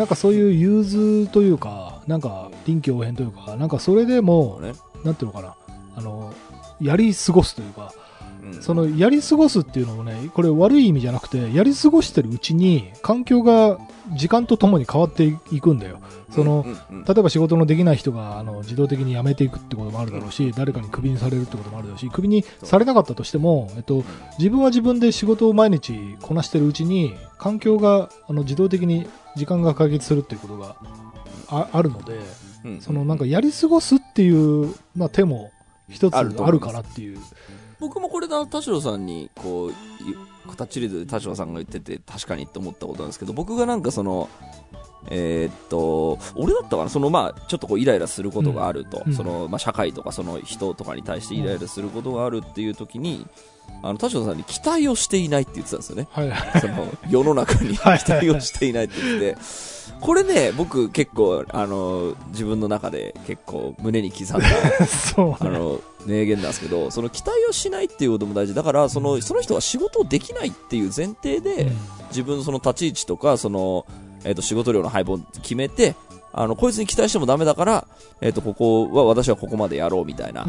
[0.02, 4.74] なんかそういう融通というか、なんか臨機応変というか、なんかそれでもね。
[5.04, 5.56] う、なんていうのかな、
[5.96, 6.34] あの、
[6.82, 8.01] やり過ごすというか、うん
[8.60, 13.78] そのやり過ごすっていうのもね、これ悪い意味じゃなくて、やり過ごしてるうちに、環境が
[14.16, 16.00] 時間とともに変わっていくんだよ。
[16.32, 24.04] その、うんうん例えば仕事のできない人があの自動的に辞めていくってこともあるだろうし、誰かにクビにされるってこともあるだろうし、クビにされなかったとしても、えっと、
[24.38, 30.76] 自分は自分で仕事を毎日こなしてるうちに、環境があの自動的に時間が解決するっていうことが
[31.48, 32.20] ああるので、
[32.66, 32.82] うん。
[32.82, 35.52] そのなんかやり過ごすっていう、まあ、手も
[35.90, 37.20] 一つああるかなっていう。
[37.82, 39.74] 僕もこれだ、田代さんに、こう、
[40.06, 40.16] ゆ
[40.56, 44.30] タッチリードで田代さんが言ってて、確かにって思ったことなんですけど、僕がなんかその、
[45.10, 53.28] えーっと、俺だったかな、そのまあ、ちょっとこうイライラすることがあると、うんそのまあ、社会とかその人とかに対してイライラすることがあるっていう時に、
[53.82, 56.08] あの、田代さんに期待をしていないって言ってたんですよね。
[56.12, 56.62] はいはい。
[56.62, 59.42] その、世の中に期待をしていないって言ってて、
[60.02, 64.42] これね、僕結構、あの、自分の中で結構胸に刻んだ、
[64.86, 65.38] そうね。
[65.40, 68.56] あの、名言なんですけど、その期待をしないっていうことも大事。
[68.56, 71.78] だから、その、その人は仕事をできないっていう前提で、うん
[72.12, 73.86] 自分のその立ち位置とか、その、
[74.26, 75.96] えっ、と、仕事量の配分を決めて、
[76.34, 77.88] あの、こいつに期待してもダメだから、
[78.22, 80.46] えっ、と、ここは私はここまでやろうみたいな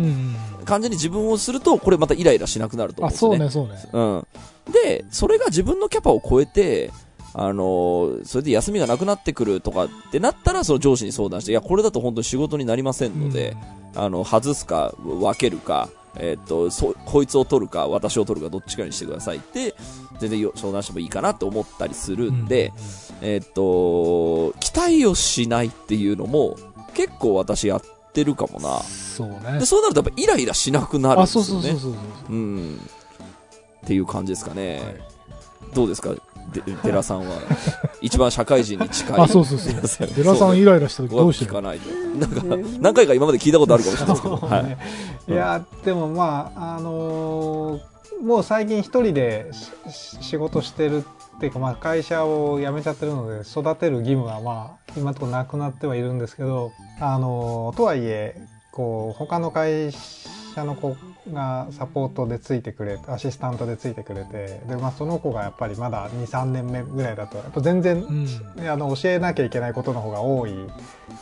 [0.64, 3.50] 感じに自分をすると、これまたイライラしなくなると思あ、うんですよね。
[3.50, 4.24] そうね、そうね。
[4.66, 4.72] うん。
[4.72, 6.90] で、それが自分のキャパを超えて、
[7.34, 13.56] あのーそれで休みがなくなってくるとかってなったら、その上司に相談して、いや、これだと本当に仕事になりませんので、
[13.94, 19.74] あの、外すか、分けるか、えっ、と、そ、こいつを取るか、私を取るか、どっちかにしてくださいって、
[20.20, 22.70] 全然よ相談してもいいかなって思ったりするんで、
[23.22, 26.56] えっ、と、期待をしないっていうのも、
[26.92, 28.80] 結構私やってるかもな。
[28.80, 29.64] そうねで、。
[29.64, 31.48] そうなるとやっぱイライラしなくなるんあ、ですよね。
[31.48, 32.32] そうそうそうそうそう。
[32.32, 32.78] うん。
[33.84, 34.80] っていう感じですかね。
[34.80, 34.94] はい
[35.74, 36.10] どうですか？
[36.10, 36.20] で
[36.82, 37.36] 寺さんは。
[38.00, 39.20] 一番社会人に近い。
[39.20, 39.70] あ、そうそうそ
[40.04, 40.08] う。
[40.08, 41.90] 寺さんイライラした時どうしてる聞かないと。
[42.18, 44.38] なんか、何回か今まで聞いたことあるかもしれないですけど。
[44.38, 44.64] そうはい。
[44.64, 44.78] ね
[45.28, 49.50] いやでもまああのーもう最近一人で
[49.90, 58.36] 仕事してるっていうか、まあ、会社を辞めちゃってるので育てる義務はまあ今のところなくなってはいるんですけど、あのーとはいえ
[58.70, 59.90] こう他の会
[60.54, 60.96] 社の子
[61.30, 68.68] がサポートでついてくれアシスタントでついてくれてで、まあ、その子がやっぱりまだ23年目ぐらいだとやっぱ全然、うん。
[68.68, 70.54] あの教えなきゃいけないことの方が多い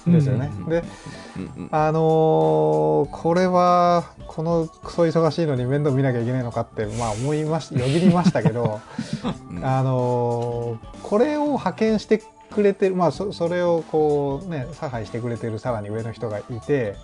[0.07, 0.51] ですよね。
[0.59, 0.83] うんで
[1.71, 8.81] あのーこれはこのクソ忙しいのに面倒見なきゃいけないのかって、まあ、思いましよぎりましたけど、
[9.51, 16.97] うんあのーこれを派遣してくれてる、まあ、そそれをこうね差配してくれてるさらに上の人がいて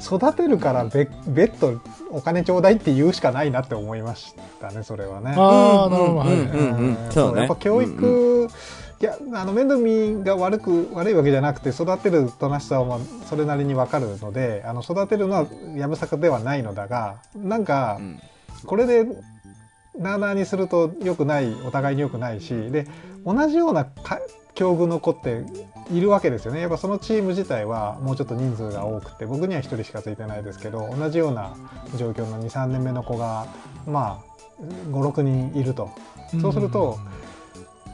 [0.00, 1.80] 育てるから別別途
[2.10, 5.34] お金ちょうだいって言うしかないなって思いましたねそれはね。
[5.36, 6.18] ああ、なるほど。
[6.18, 6.32] はい。
[6.32, 8.48] うんうんそうねやっぱ教育、
[9.00, 18.20] いやあの面倒見が悪く悪いわけじゃなくて育てるとなしさはまあそれなりに分かるのであの育てるのはやぶさかではないのだがなんかうん
[18.64, 19.06] これで
[19.98, 22.86] なあなあにすると良くないお互いに良くないしで
[23.24, 24.18] 同じようなか
[24.54, 25.44] 境遇の子って
[25.92, 26.60] いるわけですよね。
[26.60, 31.54] やっぱそのチーム自体はもうちょっと人数が多くて僕には1人しかついてないですけど同じような
[31.96, 33.46] 状況の23年目の子が
[33.86, 35.90] まあ56人いると。
[36.40, 36.98] そうすると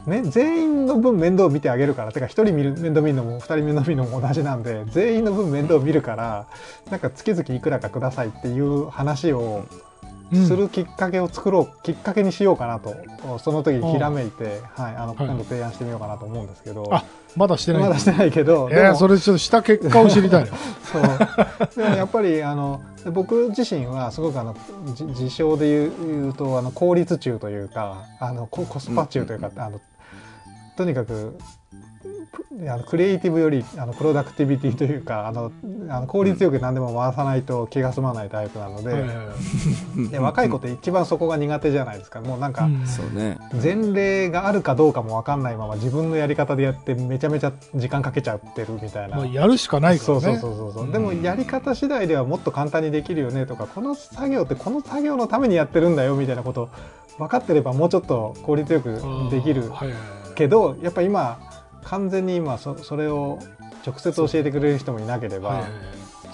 [0.07, 6.47] ね、全員の分面倒を見てあげるからてか1人見る面倒見るのも2人面倒見るのも同じなんで全員の分面倒を見るから
[6.91, 9.92] なんか月々いくらかくださいっていう話をうん
[10.35, 12.95] するきっかけを作ろう、きっかけにしようかなと
[13.39, 15.27] その時ひらめいて、はい、あのはい。
[15.27, 17.05] 今度提案してみようかなと思うんですけど、あ、
[17.37, 17.83] まだしてない。
[17.83, 18.97] まだしてないけど、えー、でも。
[18.97, 20.51] それちょっとした結果を知りたいな。
[20.91, 21.83] そう。
[21.85, 22.81] でもやっぱりあの
[23.13, 24.57] 僕自身はすごくあの
[24.95, 29.81] じ自称で言うとあの効率中というかあのココスパ中というか、あの
[30.77, 31.77] とにかくプ
[32.69, 35.53] あのクリエイティブよりあのプロダクティビティというかあの
[35.89, 42.21] あの効率よく何でも回さないと気が済まないタイプなので,、で若い子って一番そこが苦手じゃないですか。
[42.21, 42.69] もうなんか。
[43.63, 49.17] 前例があるかどうかも分かんないまま自分のやり方でやってめちゃめちゃ時間かけちゃってるみたいな。
[49.17, 50.21] まあ、やるしかないからね。
[50.23, 50.93] そうそうそうそうそう。
[50.93, 56.71] でもやり方次第ではもっと簡単にできるよねとかこの作業ってこの作業のためにやってるんだよみたいなこと
[57.19, 59.99] 分かってればもうちょっと効率よくできるはいはいは
[60.33, 60.35] い。
[60.35, 61.52] けどやっぱ今
[61.85, 63.39] 完全に今そそれを
[63.87, 65.65] 直接教えてくれる人もいなければ、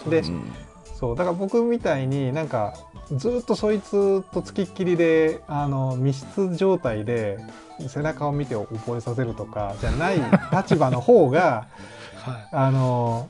[0.08, 0.52] でうん。
[0.94, 2.74] そうだから僕みたいになんか
[3.16, 7.38] ずっとそいつとつきっきりであの密室状態で
[7.86, 10.20] 背中を見て覚えさせるとかじゃない
[10.52, 11.68] 立場の方が
[12.24, 12.48] はい。
[12.50, 13.28] あの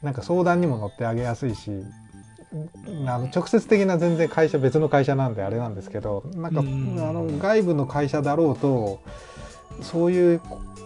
[0.00, 1.70] なんか相談にも乗ってあげやすいし
[3.06, 6.96] あの直接的な全然会社別の会社なんであれなんですけどなんかあうん。
[6.96, 9.00] の外部の会社だろうと
[9.82, 10.40] そういう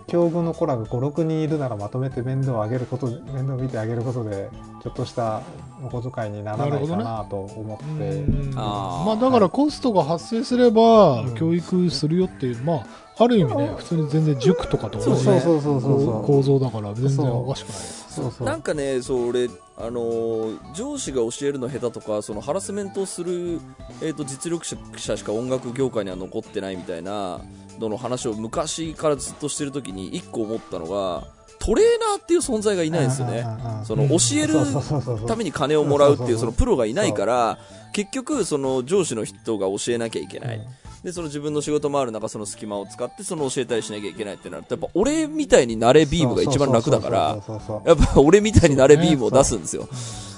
[0.07, 4.51] 境遇の子らが56人いるならまとめて面倒をあげること面倒を見てあげることで
[4.83, 5.43] ちょっとした
[5.83, 7.85] お小遣いにならないかなと思って。
[7.85, 8.53] うん。
[8.57, 9.07] あー。
[9.07, 11.35] まあだからコストが発生すればうん。
[11.35, 12.87] 教育するよっていう、まあ
[13.19, 16.25] ある意味ね普通に全然塾とかと同じそうそうそうそうそう。
[16.25, 18.47] 構造だから全然おかしくないそうそう。
[18.47, 23.61] なんかね、そう俺、あのー上司が教えるの下手とか、そのハラスメントをする、
[24.01, 27.41] えー、と実力者しか音楽業界には残ってないみたいな
[27.83, 31.25] のの話を昔からずっとしてるときに、一個思ったのが、
[31.59, 33.47] トレーナーっていう存在がいないんですよね。
[33.85, 37.57] その教えるために金をもらうっていうそのプロがいないから
[37.93, 40.61] 結局その上司の人が教えなきゃいけない
[41.05, 47.39] で、その自分の仕事もある中、その隙間を使って、その教えたりしなきゃいけないってなると、やっぱ俺みたいになれビームが一番楽だから、
[47.85, 49.89] やっぱ俺みたいになれビームを出すんですよ。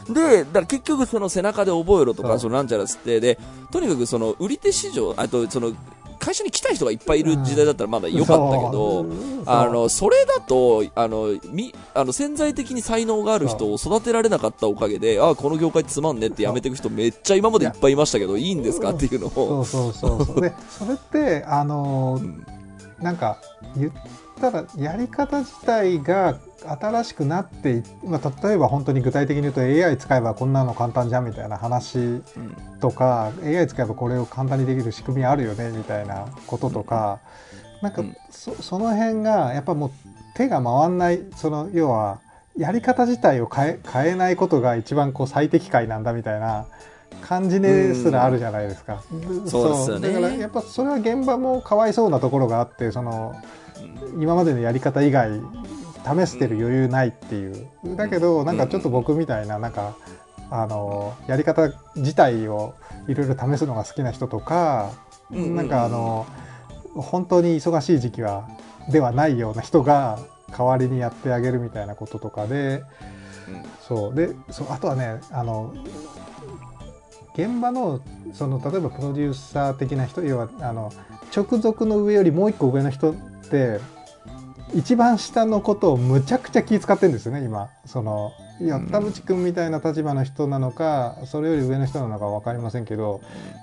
[0.09, 3.39] で、だから結局その背中で覚えろとか、そのなんちゃらっつって、で、
[3.71, 5.73] とにかくその売り手市場、あとその、
[6.25, 9.05] 会社に来たい人がいっぱいいる時代だったらまだ良かったけど、
[9.45, 19.65] あの、それだと、あの、み、あの、潜在的に才能がある人を育てられなかったおかげで、ああ、この業界つまんねってやめていく人めっちゃ今までいっぱいいましたけど、いいんですかっていうのを。
[19.65, 20.41] そうそうそうそう。
[20.41, 22.19] でそれってあの
[23.01, 23.39] なんか
[23.77, 23.93] 言っ
[24.35, 26.39] たらやり方自体が
[26.81, 32.23] 新しくなってい、まあ、例えば本当に具体的に言うと AI 使えばこんなの簡単じゃんみたいな話うん
[32.81, 37.21] とか AI 使えばこれを簡単にできる仕組みあるよねみたいなこととか、
[37.81, 38.17] なんかうん。
[38.31, 39.91] そその辺がやっぱもう
[40.35, 42.21] 手が回んないその要は
[42.57, 46.67] やり方自体を変え変えないことが一番こう最適解なんだみたいな
[47.23, 49.03] 感じですらあるじゃないですか。
[49.47, 50.09] そうですよね。
[50.09, 53.35] だからやっぱそれは現場もかわいそうなところがあってその
[54.19, 55.41] 今までのやり方以外
[56.05, 57.67] 試してる余裕ないっていう。
[57.97, 59.97] だけどなんかちょっと僕みたいななんか
[60.51, 62.75] あのやり方自体を
[63.09, 64.93] いろいろ試すのが好きな人とか
[65.31, 66.27] なんかあの
[66.95, 68.49] 本当に忙しい時期は
[68.91, 70.19] ではないような人が
[70.57, 72.85] 代わりにやってあげるみたいなこととかで
[73.81, 74.15] そう。
[74.15, 75.75] でそうあとはねあの
[77.35, 78.01] 現場の
[78.33, 80.93] その例えばプロデューサー的な人要はあの
[81.35, 83.15] 直属の上よりもう一個上の人
[83.47, 83.81] って
[84.75, 87.71] 一番下のことをむちゃくちゃ気遣ってるんですよね今。
[87.87, 88.87] そのいやうん。
[88.87, 93.21] 田淵君みたいな立場の人なのかそれより上の人なのか分かりませんけど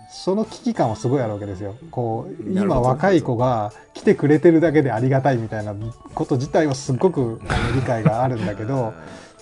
[0.10, 1.76] その危機感はすごいあるわけですよ。
[1.92, 5.76] こう今若い子が来てくれてるだけでありがたいみたいな
[6.14, 7.42] こと自体はすっごく
[7.76, 8.94] 理解があるんだけど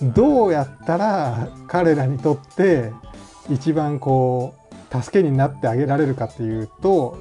[0.02, 2.92] どうやったら彼らにとって
[3.48, 4.54] 一番こ
[4.92, 7.18] う助けになってあげられるかっていうと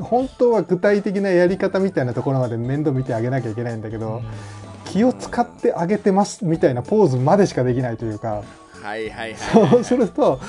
[0.00, 4.22] 本当は具体的なやり方みたいなところまで面倒見てあげなきゃいけないんだけど、
[4.84, 8.42] 気を使ってあげてますみたいなポーズまでしかできないというか。
[8.82, 9.36] はいはいはい。
[9.36, 10.40] そうすると、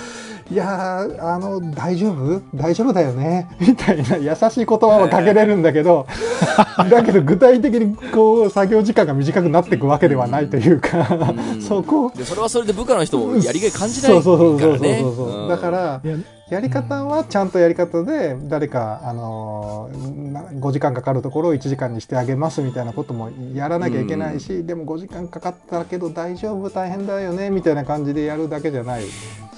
[0.52, 2.42] いやー、あの、大丈夫？
[2.56, 3.48] 大丈夫だよね？
[3.60, 6.08] みたいな優しい言葉はかけれるんだけど、
[6.90, 11.08] だけど具体的にこう、作業時間が短くなっていくわけではないというか、
[11.54, 11.62] うん。
[11.62, 15.00] そこ、で、それはそれで部下の人もやりがい感じないかそうそうそうらね。
[15.02, 15.32] そうそう。
[15.32, 16.18] そう、だからい、や
[16.50, 29.04] やり方はちゃんとやり方で、誰か、あのー、な5時間かかるところを1時間にしてあげますみたいなこともやらなきゃいけないし、でも5時間かかったけど大丈夫、大変だよね、みたいな感じでやるだけじゃない、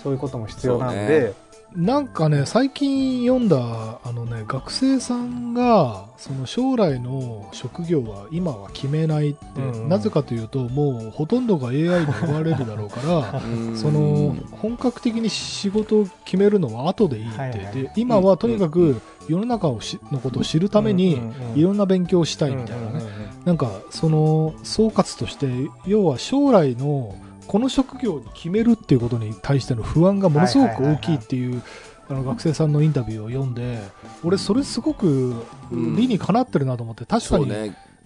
[0.04, 1.34] そういうことも必要なんで、
[1.76, 13.02] なんかね、最近読んだ、あのね、学生さんが、その将来の職業は今は決めないって、うんなぜかというと、もうほとんどが AI に奪われるだろうか
[13.34, 13.78] ら、 うん。
[13.78, 17.60] その本格的に仕事を決めるのは後でいいって、はいはい。
[17.74, 21.60] で今はとにかく世の中をしのことを知るためにうんうんうん。
[21.60, 23.02] いろんな勉強をしたいみたいなね、
[23.46, 25.48] なんかその総括として
[25.86, 27.16] 要は将来の
[27.52, 31.62] この職業に決めるっていうことに対しての不安がものすごく大きいっていう
[32.10, 33.80] あの学生さんのインタビューを読んで
[34.24, 35.34] 俺それすごく
[35.70, 35.96] うん。
[35.98, 37.52] 理にかなってるなと思って確かに。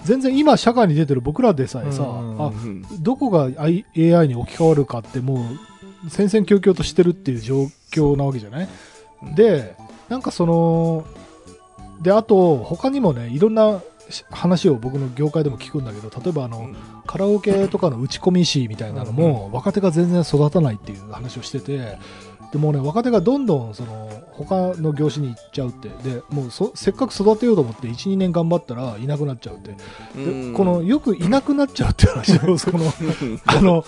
[0.04, 3.84] 全然今社会に出てる僕らでさえさ、うんあうんどこが AI
[4.28, 5.36] に置き換わるかっても
[6.06, 8.68] う戦々恐々としてるっていう状況なわけじゃない？
[9.36, 9.76] で
[10.10, 11.06] なんかその
[12.02, 13.84] であと他にもねいろんなし
[14.30, 16.70] 話を僕の業界でも聞くんだけど例えばあの、
[17.06, 21.98] カラオケとかの打ち込み師みたいなのも、若手が全然育たないっていう話をしてて
[22.52, 25.90] でもうね若手がどんどんその他の業種に行っちゃうって。
[26.10, 29.76] でもうそせっかく育てようと思って12年頑張ったらいなくなっちゃうって。
[30.16, 30.52] うん。
[30.52, 32.86] でこのよくいなくなっちゃうっていう話をその
[33.46, 33.84] あの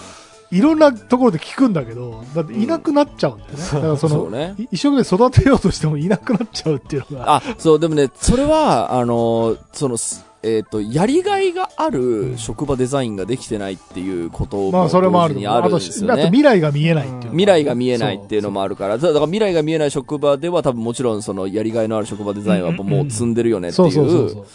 [0.51, 4.55] いろんなところで聞くんだけどだっていなくなっちゃうんだよね、だからそのそうね。
[4.57, 7.36] い一生懸命育てようとしてもいなくなっちゃうっていうのが。
[7.36, 16.21] あ、そう、でもね、それは、あの、その、すえっ、と、やりがいがある職場デザインができてないっていうことまあそれもあるあるんとですよね。
[16.21, 24.45] あと未来が見えないっていうのが未来が見えないっていうのもあるから、だから未来が見えない職場では多分もちろんそのやりがいのある職場デザインはもう積んでるよねっていそうう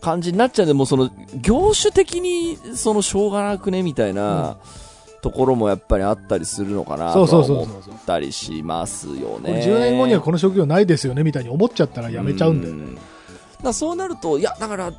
[0.00, 4.56] 感じになっちゃうんで、もうその業種的にそのしょうがなくねみたいな
[5.22, 7.94] ところもやっぱりあったりするのかなとそうは思っそうそうそう。
[8.04, 9.62] たりしますよね。
[9.64, 12.98] 10年後にはこの職業ないですよねみたいに思っちゃったらやめちゃうんだよねん。
[13.62, 14.92] だそうなると、いや、だから、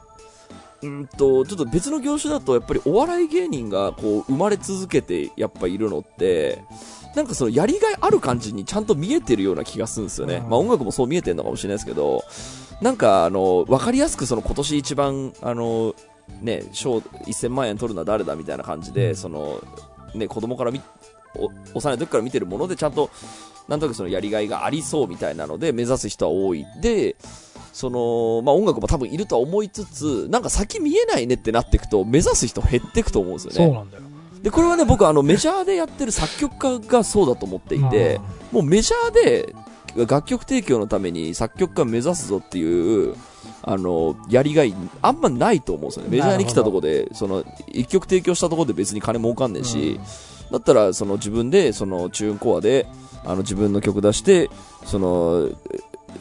[0.82, 6.64] うんと、ちょっと別の業種だと、やっぱりお笑い芸人がこう生まれ続けてやっぱいるのって、
[7.16, 10.36] なんかそのやりがいある感じにちゃんと見えてるような気がするんですよね。
[10.36, 10.50] うん。
[10.50, 12.24] まあ音楽もそう見えてるのかもしれないですけど、
[12.82, 15.96] なんかあの、わかりやすくその今年一番、あの、
[16.42, 19.62] ね、賞1000万円取るのは誰だみたいな感じで、その、
[20.16, 20.82] ね、子供から見
[21.36, 23.10] お幼い時から見てるものでちゃんと
[23.68, 26.66] なんとなくそのやりがいがありそうみたいなので目指す人は多い。
[26.82, 27.16] で
[27.72, 33.66] そのまあ音楽も多分いるとは思いつつなんか先見えないねってなっていくと目指す人減っていくと思うんですよね。
[33.66, 34.04] そうなんだよ。
[34.44, 38.20] でこれはね僕あのメジャーでやってる作曲家がそうだと思っていて、
[38.52, 39.56] もうメジャーで
[39.96, 43.16] 楽曲提供のために作曲家目指すぞっていう、
[43.62, 46.10] あの、やりがい、あんまないと思うんですよね。
[46.10, 50.00] メジャーに来たとこで、その、一曲提供したとこで別に金儲かんねえし、
[50.52, 52.88] だったら、その自分で、その、チューンコアで、
[53.24, 54.50] あの、自分の曲出して、
[54.86, 55.50] その、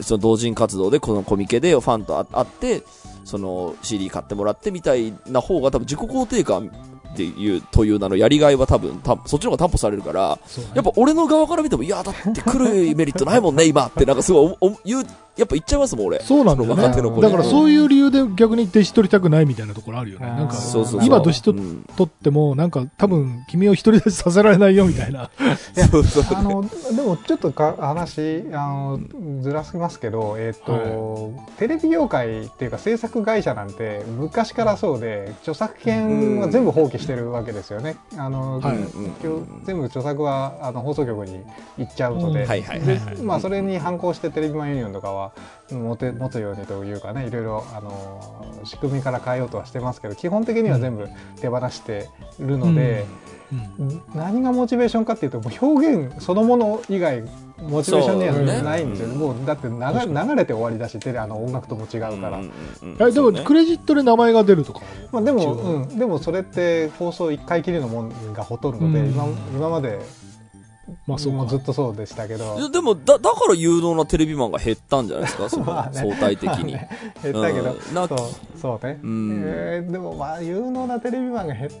[0.01, 2.83] その同人活動でこのコミケでファンと会会って、
[3.23, 6.71] その CD 買ってもらってみたいな方が多分自己肯定感
[7.13, 15.05] っていう、という名のやりがいは多分、たそっちの方が担保されるから、ねやっぱ俺の側から見ても、いや、だって来るメリットないもんね、今って、なんかすごいおお言う、
[15.35, 16.19] やっぱ言っちゃいますもん、俺。
[16.21, 16.81] そうなんだよね。
[17.21, 20.27] だからそういう理由で逆に弟子取りたくないみたいなところあるよね。
[20.27, 25.29] なんか、そうそうそう今弟子取うん取っても、なんか多分君を独り立ちさせられないよみたいな。
[25.91, 26.63] そうそうあの
[26.95, 28.99] でもちょっとか話あの
[29.41, 37.97] ずらしますけど、えっとテレビ業界っていうか制作会社なんて昔からそうで著作権は全部放棄してるわけですよね。
[38.17, 38.77] あのはい
[39.63, 41.43] 全部著作はあの放送局に
[41.77, 42.47] 行っちゃうので、
[43.23, 45.33] まあ、それに反抗してテレビマンユニオンとかは
[45.71, 53.05] 持て持つようにというかねいろいろあの仕組みから変えようとはしてますけど基本的には全部手放してるので。
[53.37, 53.42] うん
[54.15, 57.23] 何がモチベーションかっていうともう表現そのもの以外
[57.61, 59.15] モチベーションにはないんですよね。
[59.15, 62.43] もうだって流流れて終わりだしテレあの音楽とも違うから、うん。
[62.43, 62.51] うん。
[62.83, 63.43] うんえでも、ね。
[63.45, 64.81] クレジットで名前が出るとか？
[65.11, 69.11] まあ、でも、うん、でもそれって放送1回きりのもんがほとんどで、うん。
[69.13, 69.25] 今
[69.55, 69.99] 今まで
[71.07, 71.37] まあそうか。
[71.37, 71.57] もうず。
[71.57, 72.69] っとそうでしたけど。
[72.69, 76.73] でも、だ、だから有能なテレビマンが減ったんじゃないですか、その相対的に。
[76.73, 76.87] 減っ
[77.21, 77.93] たけど、うん。
[77.95, 78.29] なんかそう
[78.59, 79.43] そうね、うん。
[79.45, 81.71] えーでもまあ有能なテレビマンが減っ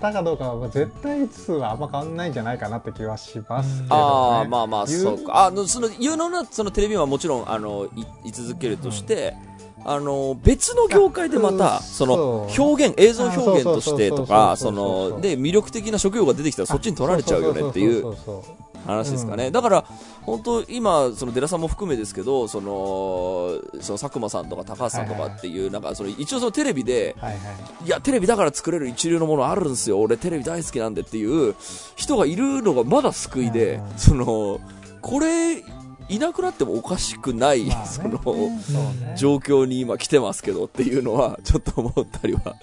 [0.00, 5.46] たかどうかは絶対数はあんま変わんないんじゃないかなって気はしますけど、ね、ああ、まあまあ、有そうか。
[5.46, 9.36] あの、その、有能な、そのテレビマンはもちろん、あの、い、居続けるとして、
[9.84, 18.14] あの、別の業界でまうた、んその、表現、映像表現としてとか、その、で、魅力的な職業が出てきたらそっちに取られちゃうよねっていう
[18.86, 19.50] 話ですかね。
[19.50, 19.84] だから、
[20.22, 27.16] 本当今、その、デラさんも含めですけど、その、その、佐久間さんとか高橋さんとかっていう、なんか、その、一応そのテレビで、
[27.84, 30.00] いや、テレビだから作れる一流のものあるんですよ。
[30.00, 31.54] 俺テレビ大好きなんでっていう
[31.96, 34.60] 人がいるのがまだ救いでその、
[35.00, 35.64] これ、
[36.12, 37.86] いなくなってもおかしくない、まあね。
[37.86, 39.14] その、ね。
[39.16, 42.56] 状況に今来てますけどっていうのは、ちょっと思ったりは。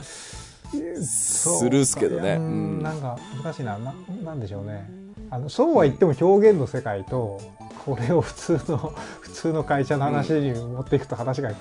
[1.02, 2.38] するっすけどね。
[2.38, 3.78] なんか難しいな。
[3.80, 3.94] な
[4.24, 4.90] なんでしょうね。
[5.32, 7.40] あのそうは言っても表現の世界と
[7.86, 8.78] これを普通の
[9.22, 11.52] 普通の会社の話に持っていくと話が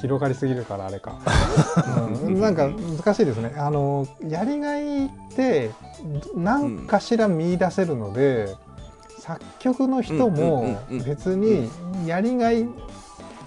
[0.00, 1.20] 広がりすぎるからあれか、
[2.24, 3.54] うん、なんか難しいですね。
[3.56, 5.70] あのやりがいって
[6.36, 8.54] 何かしら見出せるので、
[9.34, 11.70] 作曲の人も別に
[12.06, 12.66] やりがい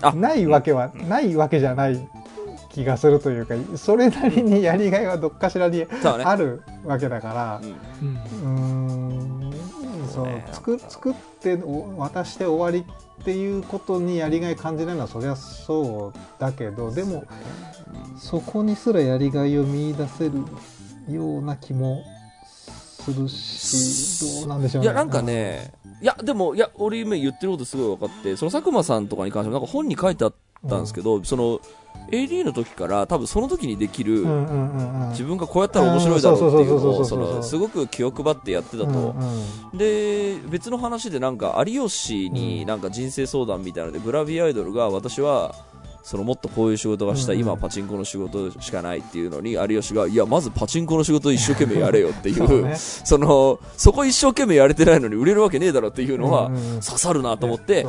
[0.02, 2.08] あないわけはないわけじゃない
[2.70, 5.86] 気がするというかそれなりにやりがいはどっかしらに。
[6.04, 7.62] あるわけだから。
[8.02, 9.52] うん。
[10.12, 10.46] そうね。
[10.52, 12.86] 作作ってお渡して終わり
[13.22, 17.24] っていうことにやりがい感じないのはそりゃそうだけどでも
[18.18, 20.34] そこにすらやりがいを見出せる
[21.10, 22.04] ような気も
[23.04, 24.86] するしどうなんでしょうね。
[24.86, 30.34] いや、なんかね、いや、でも、いや、俺今言ってることすごい分かって、その佐久間さんとかに関しても、なんか本に書いてあっ
[30.68, 31.60] たんですけど、その、
[32.12, 38.86] AD の時から、多分その時にできる、うんうんうんうん自分がこうやったら面白いだろうっていうのを、そうんそうそうそうそうそうの、すごく気を配ってやってたと。
[38.86, 45.56] うんうんで、別の話でなんか、有吉になんか人生相談みたいなので、グラビアアイドルが、私は、
[46.04, 56.52] そのもっとこういう仕事がしたい、今はパチンコの仕事しかないっていうのに、有吉が、いや、まずパチンコの仕事を一生懸命やれよっていう、その、そこ一生懸命やれてないのに売れるわけねえだろっていうのは
[56.86, 57.88] 刺さるなと思って、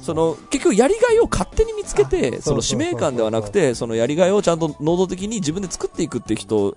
[0.00, 6.76] その、結局やりがいを勝手に見つけあて、その使そうそうそう命感ではなくて、そのやりがいをちゃんと能動的に自分で作っていくって人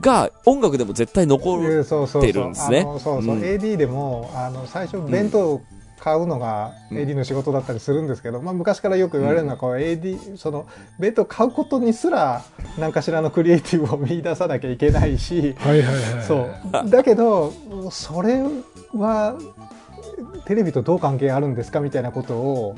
[0.00, 1.62] が音楽でも絶対残る。
[1.62, 2.80] いうそうそうそうてるんですね。
[2.80, 3.42] あのそうそう、うん。
[3.42, 5.62] AD でもあの最初弁当を
[6.00, 6.98] 買うのがうん。
[6.98, 10.66] AD の仕事だったりするんですけど、まあ、昔からよく言われるのはこう AD その
[10.98, 12.42] 弁当を買うことにすら
[12.78, 16.24] 何かしらのクリエイティブを見出さなきゃいけないし、はいはいはい。
[16.24, 16.48] そ
[16.84, 16.90] う。
[16.90, 17.52] だけど
[17.90, 18.42] それ
[18.94, 19.38] は
[20.46, 22.76] テレビとどう関係あるんですかみたいなことを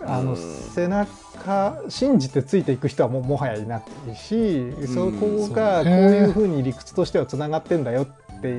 [0.00, 0.36] あのうん。
[0.36, 3.80] 背中信じてついていく人はもうもはやいな
[4.10, 8.58] いしそこがこういうふうに理屈としてはつながってんだよって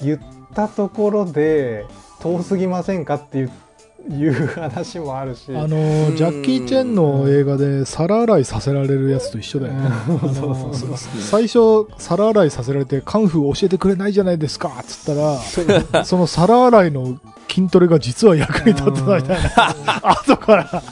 [0.00, 0.20] 言っ
[0.54, 1.84] たところで
[2.20, 3.50] 遠すぎませんかっていう
[4.10, 5.44] いう話もあるし。
[5.56, 9.90] あのージャッキー・チェンの映画で皿洗いさせられるやつと一緒だよね。
[11.20, 20.02] 最初、皿洗いさせられて、カンフー教えてくれないじゃないですかっつったら、その皿洗いの筋トレが実は役に立ってたみたいな。
[20.20, 20.82] 後から。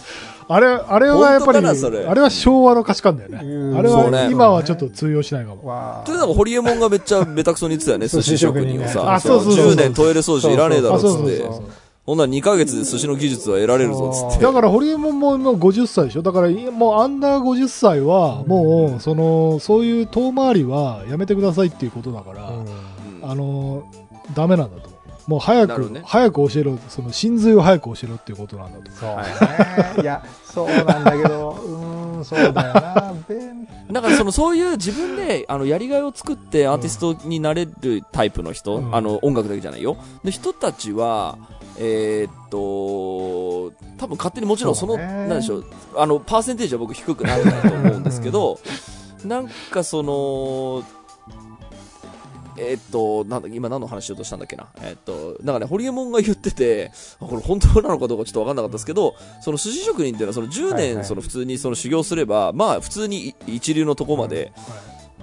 [0.48, 3.40] あれ、あれはやっぱり、あれは昭和の価値観だよね。
[3.42, 5.66] うんあれは今はちょっと通用しないかも。
[5.66, 9.14] わというのが、ホリエモンがめっちゃベタクソに言ってたよね、寿司職人をさ。
[9.14, 11.42] あそうそうそう10年トイレ掃除いらねえだろ、つって。
[12.04, 14.44] ほんなら2ヶ月で寿司の技術は得られるぞ、つって。
[14.44, 22.50] だから、ホリエモンももう50歳でしょだから、もうアンダー50歳は、もう、その、そういう遠回りはやめてくださいっていうことだから、
[23.22, 23.84] あの、
[24.34, 24.91] ダメなんだと思う。
[25.26, 26.02] もう早く、ね。
[26.04, 28.90] 早く教えろ、その、真髄を早く教えろっていうことなんだと。
[28.90, 30.02] そうね。
[30.02, 30.04] い。
[30.04, 33.14] や、そうなんだけど、うーん、そうだよな。
[33.28, 38.94] 弁だからそのそういう自分であのやりがいを作ってアーティストになれるタイプの人、うん。
[38.94, 39.96] あの音楽だけじゃないよ。
[40.24, 41.38] で人たちは
[41.78, 45.64] えーっと多分勝手にもちろんそのなんでしょう
[45.96, 48.58] あのパーセンテージは僕低くなるなと思うんですけど
[49.24, 50.84] なんかその
[52.56, 54.66] えーっと、なんだ、今何の話しようとしたんだっけな。
[54.80, 56.90] えーっと、なんかね、ホリエモンが言ってて、
[57.20, 64.52] あこれ本当なのかどうかちょっとわかんなかったですけど、その寿司職人っていうのはその10年、その普通にその修行すれば、まあ普通に一流のとこまで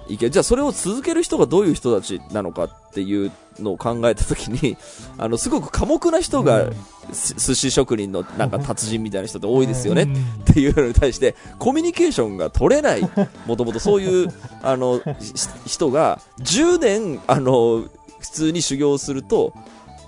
[0.08, 0.30] いける。
[0.30, 3.30] じゃあそれを続ける人がどういう人たちなのかっていう
[3.60, 4.76] のを考えたときに、
[5.18, 6.70] あの、すごく寡黙な人が、
[7.12, 10.02] す寿司職人のなんか達人みたいな人って多いですよね。
[10.02, 10.12] うん。
[10.12, 13.02] っていうのに対して、コミュニケーションが取れない、
[13.46, 14.32] もともとそういう、
[14.62, 17.84] あの、し人が、10年、あの、
[18.18, 19.52] 普通に修行すると、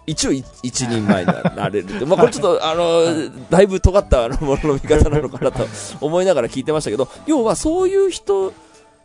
[0.07, 2.05] 一応い一人前になれるって。
[2.05, 3.05] まあこれちょっと、あの、
[3.51, 5.67] だいぶ尖ったものの見方なのかなと
[6.01, 8.53] 思いながら聞いてましたけど、要はそういう人、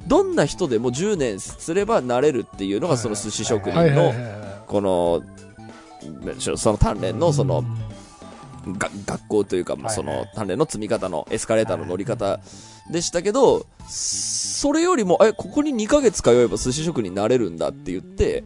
[0.05, 4.13] どんな人でも10年すればなれるっていうのがその寿司職人の。
[4.67, 5.23] この、
[6.57, 7.63] その鍛錬のその、
[8.77, 12.39] が学校というか、その鍛錬の積み方のエスカレーターの乗り方
[12.91, 18.43] でしたけど、それよりも、え、ここに2ヶ月通えば寿司職人になれるんだって言って、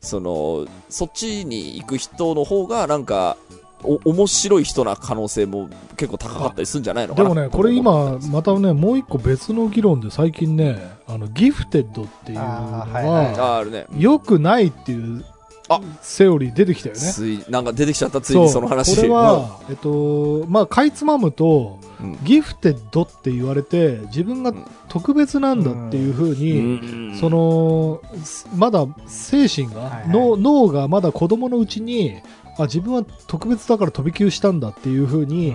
[0.00, 3.36] その、そっちに行く人の方が、なんか、
[3.84, 7.28] お、面白い人な可能性も結構高かったりするんじゃないのかな。
[7.28, 13.06] でもね、これ今、またね、もう一個別の議論で最近ね、あの、ギフテッドっていうのはいはい。
[13.06, 13.86] は、ああるね。
[13.96, 15.24] 良くないっていう
[15.68, 15.80] あ。
[16.02, 17.00] セオリー出てきたよね。
[17.00, 18.96] つい、なんか出てきちゃった、ついにその話。
[18.96, 24.52] これは、えっと、まあ、かいつまむと、うん、ギフテッドって言われて、自分が
[24.88, 27.16] 特別なんだっていうふううに、ん。
[27.18, 30.08] そ、の、すまだ精神が、はいはい。
[30.08, 32.16] 脳脳がまだ子供のうちに、
[32.58, 35.54] あ、自分は特別だから飛び級したんだっていうふうに、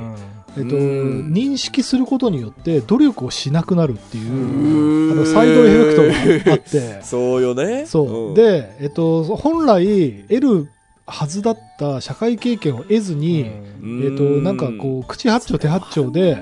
[0.58, 1.32] えっと、うん。
[1.32, 5.12] 認識することによって努力をしなくなるっていう、うん。
[5.12, 7.86] あのサイドエフェクトがあって、 そうよね。
[7.86, 8.32] そう。
[8.32, 10.70] ん、で、えっと、本来得る
[11.06, 16.38] はずだった社会経験を得ずに、えっと、なんかこう、口八丁手八丁で、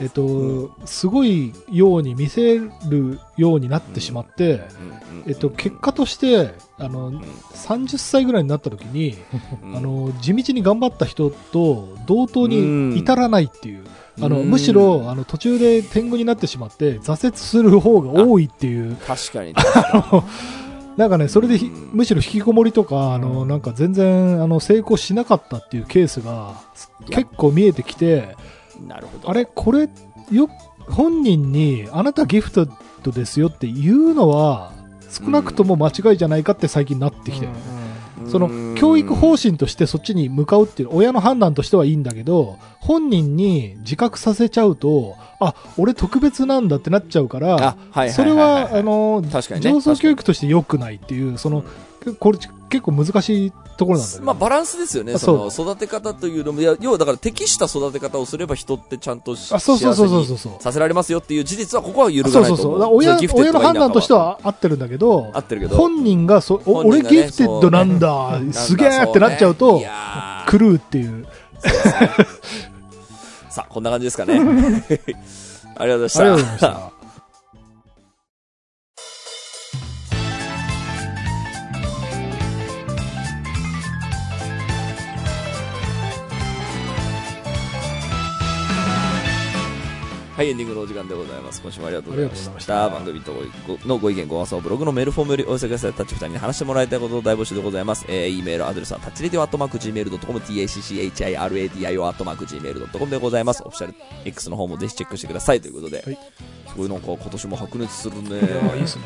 [0.00, 4.62] えっと、すごいように見せるようになってしまって、
[5.26, 9.16] えっと、結果として、あの、30歳ぐらいになった時に、
[9.62, 9.76] うん。
[9.76, 12.90] あ、の、地道に頑張った人と同等うん。
[12.90, 13.84] に至らないっていう。
[14.20, 14.50] あの、うん。
[14.50, 18.96] むしろ、あの、途中で天狗になってしまって、挫折する方が多いっていう。
[18.96, 19.54] 確かに。
[20.96, 21.90] なんかね、それでひうん。
[21.92, 23.48] むしろ引きこもりとか、あの、うん。
[23.48, 26.54] なんか全然、あの、成功しなかったっていうケースが
[27.10, 28.53] 結構見えてきて、に
[28.86, 29.30] なるほど。
[29.30, 29.88] あれ、これ、
[30.30, 30.48] よ、
[30.88, 32.66] 本人に、あなたギフト
[33.10, 34.72] ですよって言うのは、
[35.10, 37.52] 少なくとも間違いじゃないかって最近なってきてる。
[38.26, 48.10] その教育方針としてそっちに向かうっていう親の判断としてはいいんだけど本人に自覚させちゃうとあ俺特別なんだってなっちゃうかあ、ら。
[48.10, 49.30] それはあのね。
[49.60, 51.64] 上層教育として良くないっていうその
[52.18, 52.38] これ
[52.70, 55.14] 結構難しいところなんだまあバランスですよね。
[55.14, 59.94] あその育て方というのも、いや要はだから適した育て方をすれば人ってちゃんと幸せにそう
[60.38, 62.62] そうさせられますよっていう事実はここは揺るがそうないと思う。
[62.62, 65.76] そうそうだから親親の判断としてかは合ってるんだけど合ってるけど。
[65.76, 69.82] 本人がそお俺ギフテッドなんだすげえってなっちゃうそと
[70.50, 71.26] 狂うっていう。
[73.50, 74.34] さあ、こんな感じですかね。
[75.76, 76.93] ありがとうございました。
[90.36, 91.62] はい、エンディングのお時間でございます。
[91.62, 92.40] 今週もありがとうございまし。
[92.40, 93.32] ありがとうございましたた番組と
[93.84, 95.92] ごのご意見、ご感想、ブログのメールフォームよりお寄せください。
[95.92, 98.04] タッチ2人に話してもらいたいことを大募集でございます。
[98.08, 103.62] えー、e メールアドレスはタッチレディオアットマーク Gmail.com、tacchiradio アットマーク Gmail.com でございます。
[103.64, 106.02] オフィシャル X の方もぜひチェックしてくださいということで。
[106.04, 106.18] はい
[106.74, 108.30] すごいなんか今年も白熱するね。
[108.30, 109.04] いやいいですね。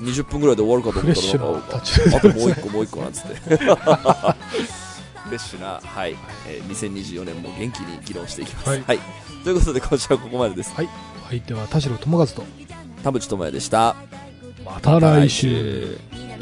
[0.00, 3.28] 20分ぐらいで終わるかと思ったらなあともう一個もう一個なんつって。
[5.30, 8.70] レッシュな、はい、えー2024年も元気に議論していきます。
[8.70, 9.00] ははいい。
[9.44, 10.74] ということで、今週はここまでです。
[10.74, 10.88] はい。
[11.26, 12.42] お相手は田代智和と、
[13.02, 13.94] 田淵智也でした。
[14.64, 15.98] また来週。
[16.10, 16.33] 来週